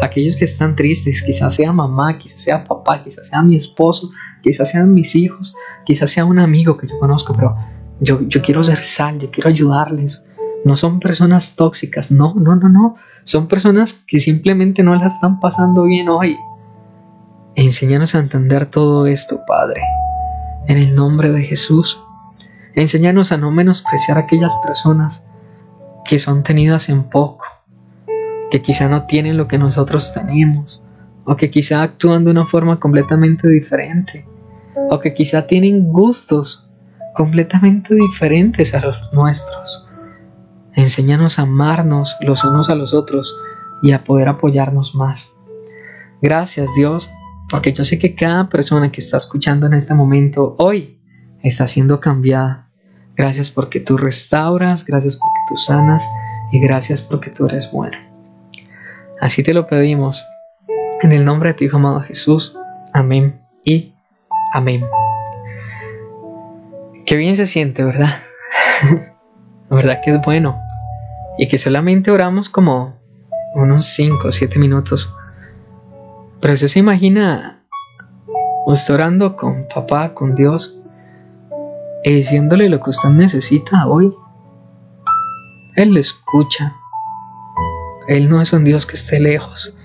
Aquellos 0.00 0.36
que 0.36 0.44
están 0.44 0.76
tristes, 0.76 1.22
quizás 1.22 1.56
sea 1.56 1.72
mamá, 1.72 2.16
quizás 2.16 2.42
sea 2.42 2.64
papá, 2.64 3.02
quizás 3.02 3.28
sea 3.28 3.42
mi 3.42 3.56
esposo, 3.56 4.10
quizás 4.42 4.70
sean 4.70 4.92
mis 4.94 5.14
hijos, 5.14 5.54
quizás 5.84 6.10
sea 6.10 6.24
un 6.24 6.38
amigo 6.38 6.76
que 6.76 6.86
yo 6.86 6.98
conozco, 6.98 7.34
pero 7.34 7.56
yo, 8.00 8.20
yo 8.22 8.42
quiero 8.42 8.62
ser 8.62 8.82
sal, 8.82 9.18
yo 9.18 9.30
quiero 9.30 9.48
ayudarles. 9.48 10.28
No 10.64 10.76
son 10.76 11.00
personas 11.00 11.56
tóxicas, 11.56 12.12
no, 12.12 12.34
no, 12.34 12.54
no, 12.56 12.68
no. 12.68 12.96
Son 13.24 13.48
personas 13.48 13.94
que 14.06 14.18
simplemente 14.18 14.82
no 14.82 14.94
la 14.94 15.06
están 15.06 15.40
pasando 15.40 15.84
bien 15.84 16.08
hoy. 16.08 16.36
Enséñanos 17.54 18.14
a 18.14 18.18
entender 18.18 18.66
todo 18.66 19.06
esto, 19.06 19.40
Padre. 19.46 19.82
En 20.66 20.78
el 20.78 20.94
nombre 20.94 21.30
de 21.30 21.42
Jesús. 21.42 22.00
Enséñanos 22.74 23.32
a 23.32 23.36
no 23.36 23.50
menospreciar 23.50 24.18
aquellas 24.18 24.54
personas 24.64 25.30
que 26.04 26.18
son 26.18 26.42
tenidas 26.42 26.88
en 26.88 27.04
poco, 27.04 27.44
que 28.50 28.62
quizá 28.62 28.88
no 28.88 29.06
tienen 29.06 29.36
lo 29.36 29.46
que 29.46 29.58
nosotros 29.58 30.12
tenemos, 30.14 30.84
o 31.24 31.36
que 31.36 31.50
quizá 31.50 31.82
actúan 31.82 32.24
de 32.24 32.30
una 32.30 32.46
forma 32.46 32.80
completamente 32.80 33.48
diferente, 33.48 34.26
o 34.90 34.98
que 34.98 35.14
quizá 35.14 35.46
tienen 35.46 35.92
gustos 35.92 36.70
completamente 37.14 37.94
diferentes 37.94 38.74
a 38.74 38.80
los 38.80 39.12
nuestros. 39.12 39.88
Enséñanos 40.74 41.38
a 41.38 41.42
amarnos 41.42 42.16
los 42.20 42.44
unos 42.44 42.70
a 42.70 42.74
los 42.74 42.94
otros 42.94 43.38
y 43.82 43.92
a 43.92 44.04
poder 44.04 44.28
apoyarnos 44.28 44.94
más. 44.94 45.38
Gracias 46.22 46.70
Dios, 46.76 47.10
porque 47.50 47.72
yo 47.72 47.84
sé 47.84 47.98
que 47.98 48.14
cada 48.14 48.48
persona 48.48 48.90
que 48.90 49.00
está 49.00 49.16
escuchando 49.16 49.66
en 49.66 49.74
este 49.74 49.94
momento 49.94 50.54
hoy 50.58 51.00
está 51.42 51.66
siendo 51.66 52.00
cambiada. 52.00 52.70
Gracias 53.16 53.50
porque 53.50 53.80
tú 53.80 53.98
restauras, 53.98 54.86
gracias 54.86 55.16
porque 55.16 55.40
tú 55.48 55.56
sanas 55.56 56.08
y 56.50 56.60
gracias 56.60 57.02
porque 57.02 57.30
tú 57.30 57.46
eres 57.46 57.70
bueno. 57.70 57.98
Así 59.20 59.42
te 59.42 59.52
lo 59.52 59.66
pedimos. 59.66 60.24
En 61.02 61.12
el 61.12 61.24
nombre 61.24 61.50
de 61.50 61.54
tu 61.54 61.64
Hijo 61.64 61.76
amado 61.76 62.00
Jesús. 62.00 62.56
Amén 62.94 63.42
y 63.64 63.91
amén. 64.52 64.84
Qué 67.06 67.16
bien 67.16 67.36
se 67.36 67.46
siente, 67.46 67.82
¿verdad? 67.84 68.10
La 69.70 69.76
verdad 69.76 70.00
que 70.04 70.12
es 70.12 70.20
bueno. 70.20 70.60
Y 71.38 71.48
que 71.48 71.58
solamente 71.58 72.10
oramos 72.10 72.48
como 72.48 72.94
unos 73.54 73.86
5 73.86 74.28
o 74.28 74.30
7 74.32 74.58
minutos. 74.58 75.14
Pero 76.40 76.54
usted 76.54 76.68
se 76.68 76.78
imagina 76.78 77.64
usted 78.66 78.94
orando 78.94 79.36
con 79.36 79.66
papá, 79.72 80.14
con 80.14 80.34
Dios, 80.34 80.80
y 82.04 82.12
diciéndole 82.12 82.68
lo 82.68 82.80
que 82.80 82.90
usted 82.90 83.10
necesita 83.10 83.86
hoy. 83.86 84.14
Él 85.76 85.94
le 85.94 86.00
escucha. 86.00 86.76
Él 88.08 88.28
no 88.28 88.40
es 88.40 88.52
un 88.52 88.64
Dios 88.64 88.84
que 88.86 88.94
esté 88.94 89.20
lejos. 89.20 89.76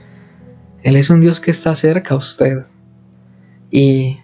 Él 0.83 0.95
es 0.95 1.09
un 1.09 1.21
Dios 1.21 1.39
que 1.39 1.51
está 1.51 1.75
cerca 1.75 2.13
a 2.15 2.17
usted. 2.17 2.65
Y 3.69 4.19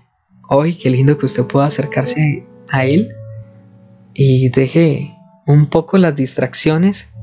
hoy 0.47 0.73
qué 0.75 0.89
lindo 0.89 1.17
que 1.17 1.25
usted 1.25 1.45
pueda 1.45 1.65
acercarse 1.65 2.45
a 2.69 2.85
Él 2.85 3.15
y 4.13 4.49
deje 4.49 5.15
un 5.45 5.67
poco 5.67 5.97
las 5.97 6.15
distracciones 6.15 7.13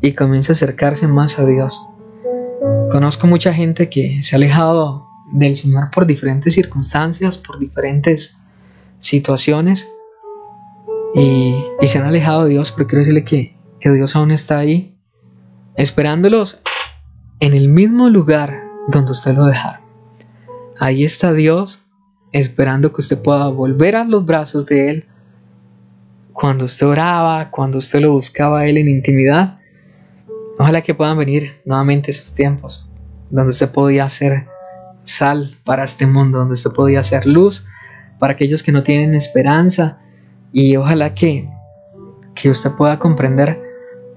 y 0.00 0.12
comience 0.12 0.52
a 0.52 0.54
acercarse 0.54 1.06
más 1.06 1.38
a 1.38 1.46
Dios. 1.46 1.90
Conozco 2.90 3.26
mucha 3.26 3.52
gente 3.52 3.88
que 3.88 4.22
se 4.22 4.34
ha 4.34 4.38
alejado 4.38 5.06
del 5.32 5.56
Señor 5.56 5.90
por 5.90 6.06
diferentes 6.06 6.54
circunstancias, 6.54 7.38
por 7.38 7.58
diferentes 7.58 8.38
situaciones 8.98 9.88
y, 11.14 11.54
se 11.86 11.98
han 11.98 12.04
alejado 12.06 12.44
de 12.44 12.50
Dios, 12.50 12.72
pero 12.72 12.86
quiero 12.86 13.00
decirle 13.00 13.24
que, 13.24 13.56
que 13.80 13.90
Dios 13.90 14.14
aún 14.16 14.30
está 14.30 14.58
ahí, 14.58 14.96
esperándolos 15.76 16.62
en 17.40 17.54
el 17.54 17.68
mismo 17.68 18.08
lugar 18.08 18.62
donde 18.88 19.12
usted 19.12 19.34
lo 19.34 19.46
dejaron. 19.46 19.80
Ahí 20.78 21.04
está 21.04 21.32
Dios 21.32 21.89
esperando 22.32 22.92
que 22.92 23.00
usted 23.00 23.22
pueda 23.22 23.48
volver 23.48 23.96
a 23.96 24.04
los 24.04 24.24
brazos 24.24 24.66
de 24.66 24.90
Él 24.90 25.08
cuando 26.32 26.64
usted 26.64 26.86
oraba, 26.86 27.50
cuando 27.50 27.78
usted 27.78 28.00
lo 28.00 28.12
buscaba 28.12 28.60
a 28.60 28.66
Él 28.66 28.78
en 28.78 28.88
intimidad. 28.88 29.58
Ojalá 30.58 30.80
que 30.82 30.94
puedan 30.94 31.18
venir 31.18 31.52
nuevamente 31.64 32.10
esos 32.10 32.34
tiempos 32.34 32.90
donde 33.30 33.50
usted 33.50 33.70
podía 33.70 34.04
hacer 34.04 34.46
sal 35.04 35.56
para 35.64 35.84
este 35.84 36.06
mundo, 36.06 36.38
donde 36.38 36.54
usted 36.54 36.70
podía 36.72 37.00
hacer 37.00 37.26
luz 37.26 37.66
para 38.18 38.34
aquellos 38.34 38.62
que 38.62 38.72
no 38.72 38.82
tienen 38.82 39.14
esperanza 39.14 39.98
y 40.52 40.76
ojalá 40.76 41.14
que, 41.14 41.48
que 42.34 42.50
usted 42.50 42.72
pueda 42.72 42.98
comprender 42.98 43.62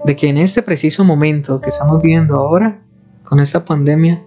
de 0.04 0.16
que 0.16 0.28
en 0.28 0.36
este 0.36 0.62
preciso 0.62 1.04
momento 1.04 1.60
que 1.60 1.70
estamos 1.70 2.02
viviendo 2.02 2.36
ahora, 2.36 2.80
con 3.22 3.40
esta 3.40 3.64
pandemia, 3.64 4.22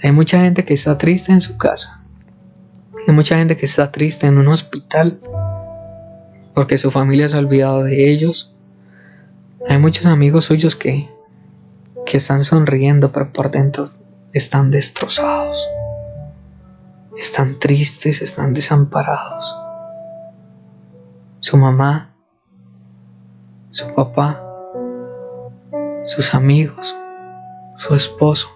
hay 0.00 0.12
mucha 0.12 0.40
gente 0.40 0.64
que 0.64 0.74
está 0.74 0.96
triste 0.96 1.32
en 1.32 1.40
su 1.40 1.58
casa. 1.58 2.01
Hay 3.06 3.14
mucha 3.14 3.36
gente 3.36 3.56
que 3.56 3.66
está 3.66 3.90
triste 3.90 4.26
en 4.26 4.38
un 4.38 4.48
hospital 4.48 5.20
porque 6.54 6.78
su 6.78 6.90
familia 6.90 7.28
se 7.28 7.36
ha 7.36 7.40
olvidado 7.40 7.82
de 7.82 8.10
ellos. 8.10 8.56
Hay 9.68 9.78
muchos 9.78 10.06
amigos 10.06 10.44
suyos 10.44 10.76
que, 10.76 11.10
que 12.06 12.16
están 12.18 12.44
sonriendo, 12.44 13.12
pero 13.12 13.32
por 13.32 13.50
dentro 13.50 13.86
están 14.32 14.70
destrozados. 14.70 15.68
están 17.16 17.58
tristes, 17.58 18.22
están 18.22 18.54
desamparados. 18.54 19.56
Su 21.40 21.56
mamá, 21.56 22.14
su 23.70 23.92
papá, 23.94 24.42
sus 26.04 26.34
amigos, 26.34 26.96
su 27.76 27.94
esposo. 27.94 28.48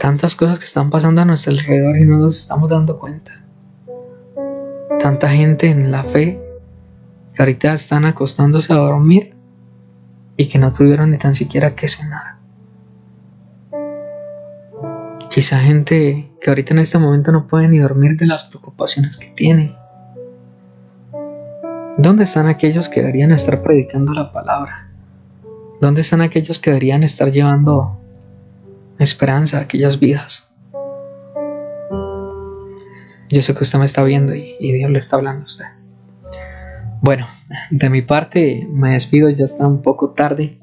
Tantas 0.00 0.34
cosas 0.34 0.58
que 0.58 0.64
están 0.64 0.88
pasando 0.88 1.20
a 1.20 1.26
nuestro 1.26 1.52
alrededor 1.52 1.98
y 1.98 2.06
no 2.06 2.16
nos 2.16 2.38
estamos 2.38 2.70
dando 2.70 2.98
cuenta. 2.98 3.44
Tanta 4.98 5.28
gente 5.28 5.68
en 5.68 5.90
la 5.90 6.04
fe 6.04 6.40
que 7.34 7.42
ahorita 7.42 7.74
están 7.74 8.06
acostándose 8.06 8.72
a 8.72 8.76
dormir 8.76 9.36
y 10.38 10.48
que 10.48 10.58
no 10.58 10.70
tuvieron 10.70 11.10
ni 11.10 11.18
tan 11.18 11.34
siquiera 11.34 11.74
que 11.74 11.86
cenar. 11.86 12.36
Quizá 15.28 15.60
gente 15.60 16.32
que 16.40 16.50
ahorita 16.50 16.72
en 16.72 16.80
este 16.80 16.98
momento 16.98 17.30
no 17.30 17.46
puede 17.46 17.68
ni 17.68 17.78
dormir 17.78 18.16
de 18.16 18.24
las 18.24 18.44
preocupaciones 18.44 19.18
que 19.18 19.28
tiene. 19.36 19.76
¿Dónde 21.98 22.22
están 22.22 22.46
aquellos 22.46 22.88
que 22.88 23.00
deberían 23.00 23.32
estar 23.32 23.62
predicando 23.62 24.14
la 24.14 24.32
palabra? 24.32 24.88
¿Dónde 25.78 26.00
están 26.00 26.22
aquellos 26.22 26.58
que 26.58 26.70
deberían 26.70 27.02
estar 27.02 27.30
llevando 27.30 28.00
esperanza 29.04 29.60
aquellas 29.60 29.98
vidas? 29.98 30.52
Yo 33.28 33.42
sé 33.42 33.54
que 33.54 33.62
usted 33.62 33.78
me 33.78 33.84
está 33.84 34.02
viendo 34.02 34.34
y, 34.34 34.56
Dios 34.58 34.90
le 34.90 34.98
está 34.98 35.16
hablando 35.16 35.42
a 35.42 35.44
usted. 35.44 35.66
Bueno, 37.00 37.26
de 37.70 37.90
mi 37.90 38.02
parte 38.02 38.66
me 38.70 38.92
despido, 38.92 39.30
ya 39.30 39.44
está 39.44 39.66
un 39.66 39.82
poco 39.82 40.10
tarde. 40.10 40.58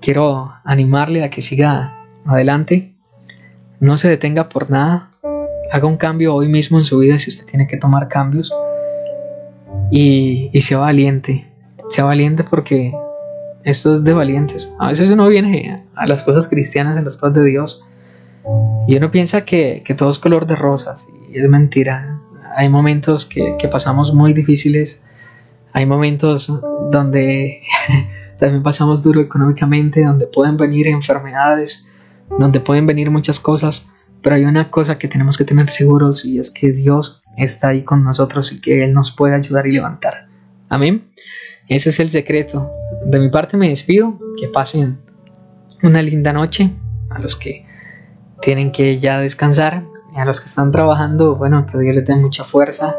Quiero 0.00 0.52
animarle 0.64 1.24
a 1.24 1.30
que 1.30 1.42
siga 1.42 1.96
adelante 2.24 2.96
no 3.80 3.96
se 3.96 4.08
detenga 4.08 4.48
por 4.48 4.70
nada. 4.70 5.10
Haga 5.70 5.86
un 5.86 5.96
cambio 5.96 6.34
hoy 6.34 6.48
mismo 6.48 6.78
en 6.78 6.84
su 6.84 6.98
vida 6.98 7.18
si 7.18 7.30
usted 7.30 7.46
tiene 7.46 7.66
que 7.66 7.76
tomar 7.76 8.08
cambios. 8.08 8.54
Y, 9.90 10.50
sea 10.60 10.78
valiente. 10.78 11.46
Sea 11.88 12.04
valiente 12.04 12.44
porque 12.44 12.92
esto 13.66 13.96
es 13.96 14.04
de 14.04 14.14
valientes. 14.14 14.72
A 14.78 14.88
veces 14.88 15.10
uno 15.10 15.28
viene 15.28 15.84
a 15.94 16.06
las 16.06 16.22
cosas 16.22 16.48
cristianas, 16.48 16.96
en 16.96 17.04
las 17.04 17.16
cosas 17.16 17.34
de 17.34 17.44
Dios. 17.44 17.84
Y 18.88 18.96
uno 18.96 19.10
piensa 19.10 19.44
que, 19.44 19.84
todo 19.96 20.08
es 20.08 20.18
color 20.18 20.46
de 20.46 20.56
rosas. 20.56 21.06
Y 21.30 21.38
es 21.38 21.48
mentira. 21.48 22.18
Hay 22.56 22.70
momentos 22.70 23.26
que, 23.26 23.56
que 23.58 23.68
pasamos 23.68 24.14
muy 24.14 24.32
difíciles. 24.32 25.04
Hay 25.74 25.84
momentos 25.84 26.50
donde 26.90 27.60
también 28.38 28.62
pasamos 28.62 29.02
duro 29.02 29.20
económicamente, 29.20 30.02
donde 30.02 30.26
pueden 30.26 30.56
venir 30.56 30.86
enfermedades 30.86 31.86
donde 32.38 32.60
pueden 32.60 32.86
venir 32.86 33.10
muchas 33.10 33.40
cosas, 33.40 33.92
pero 34.22 34.36
hay 34.36 34.44
una 34.44 34.70
cosa 34.70 34.98
que 34.98 35.08
tenemos 35.08 35.36
que 35.38 35.44
tener 35.44 35.68
seguros 35.68 36.24
y 36.24 36.38
es 36.38 36.50
que 36.50 36.72
Dios 36.72 37.22
está 37.36 37.68
ahí 37.68 37.82
con 37.82 38.02
nosotros 38.02 38.52
y 38.52 38.60
que 38.60 38.84
Él 38.84 38.92
nos 38.92 39.10
puede 39.10 39.34
ayudar 39.34 39.66
y 39.66 39.72
levantar. 39.72 40.28
Amén. 40.68 41.08
Ese 41.68 41.90
es 41.90 42.00
el 42.00 42.10
secreto. 42.10 42.70
De 43.06 43.18
mi 43.20 43.28
parte 43.30 43.56
me 43.56 43.68
despido. 43.68 44.18
Que 44.38 44.48
pasen 44.48 44.98
una 45.82 46.02
linda 46.02 46.32
noche. 46.32 46.70
A 47.10 47.18
los 47.18 47.36
que 47.36 47.64
tienen 48.40 48.72
que 48.72 48.98
ya 48.98 49.20
descansar. 49.20 49.84
Y 50.14 50.18
a 50.18 50.24
los 50.24 50.40
que 50.40 50.46
están 50.46 50.72
trabajando, 50.72 51.36
bueno, 51.36 51.66
que 51.66 51.78
Dios 51.78 51.94
les 51.94 52.04
dé 52.04 52.16
mucha 52.16 52.44
fuerza. 52.44 52.96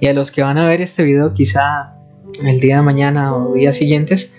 Y 0.00 0.06
a 0.06 0.12
los 0.12 0.30
que 0.30 0.42
van 0.42 0.58
a 0.58 0.66
ver 0.66 0.80
este 0.80 1.04
video 1.04 1.34
quizá 1.34 1.94
el 2.42 2.60
día 2.60 2.76
de 2.76 2.82
mañana 2.82 3.34
o 3.34 3.54
días 3.54 3.76
siguientes, 3.76 4.34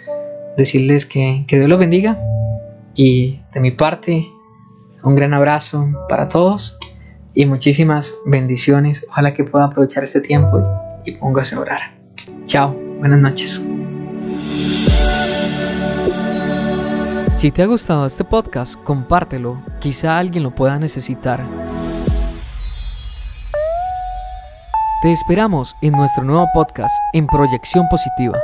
decirles 0.57 1.05
que, 1.05 1.45
que 1.47 1.57
Dios 1.57 1.69
los 1.69 1.79
bendiga 1.79 2.19
y 2.95 3.41
de 3.53 3.59
mi 3.59 3.71
parte, 3.71 4.27
un 5.03 5.15
gran 5.15 5.33
abrazo 5.33 5.87
para 6.09 6.29
todos 6.29 6.77
y 7.33 7.45
muchísimas 7.45 8.15
bendiciones. 8.25 9.05
Ojalá 9.09 9.33
que 9.33 9.43
pueda 9.43 9.65
aprovechar 9.65 10.03
este 10.03 10.21
tiempo 10.21 10.59
y, 11.05 11.11
y 11.11 11.13
póngase 11.17 11.55
a 11.55 11.59
orar. 11.59 11.79
Chao, 12.45 12.73
buenas 12.99 13.19
noches. 13.19 13.65
Si 17.45 17.51
te 17.51 17.61
ha 17.61 17.67
gustado 17.67 18.07
este 18.07 18.23
podcast, 18.23 18.73
compártelo. 18.73 19.61
Quizá 19.79 20.17
alguien 20.17 20.41
lo 20.41 20.49
pueda 20.49 20.79
necesitar. 20.79 21.43
Te 25.03 25.11
esperamos 25.11 25.75
en 25.83 25.91
nuestro 25.91 26.23
nuevo 26.23 26.47
podcast 26.55 26.95
en 27.13 27.27
Proyección 27.27 27.87
Positiva. 27.87 28.39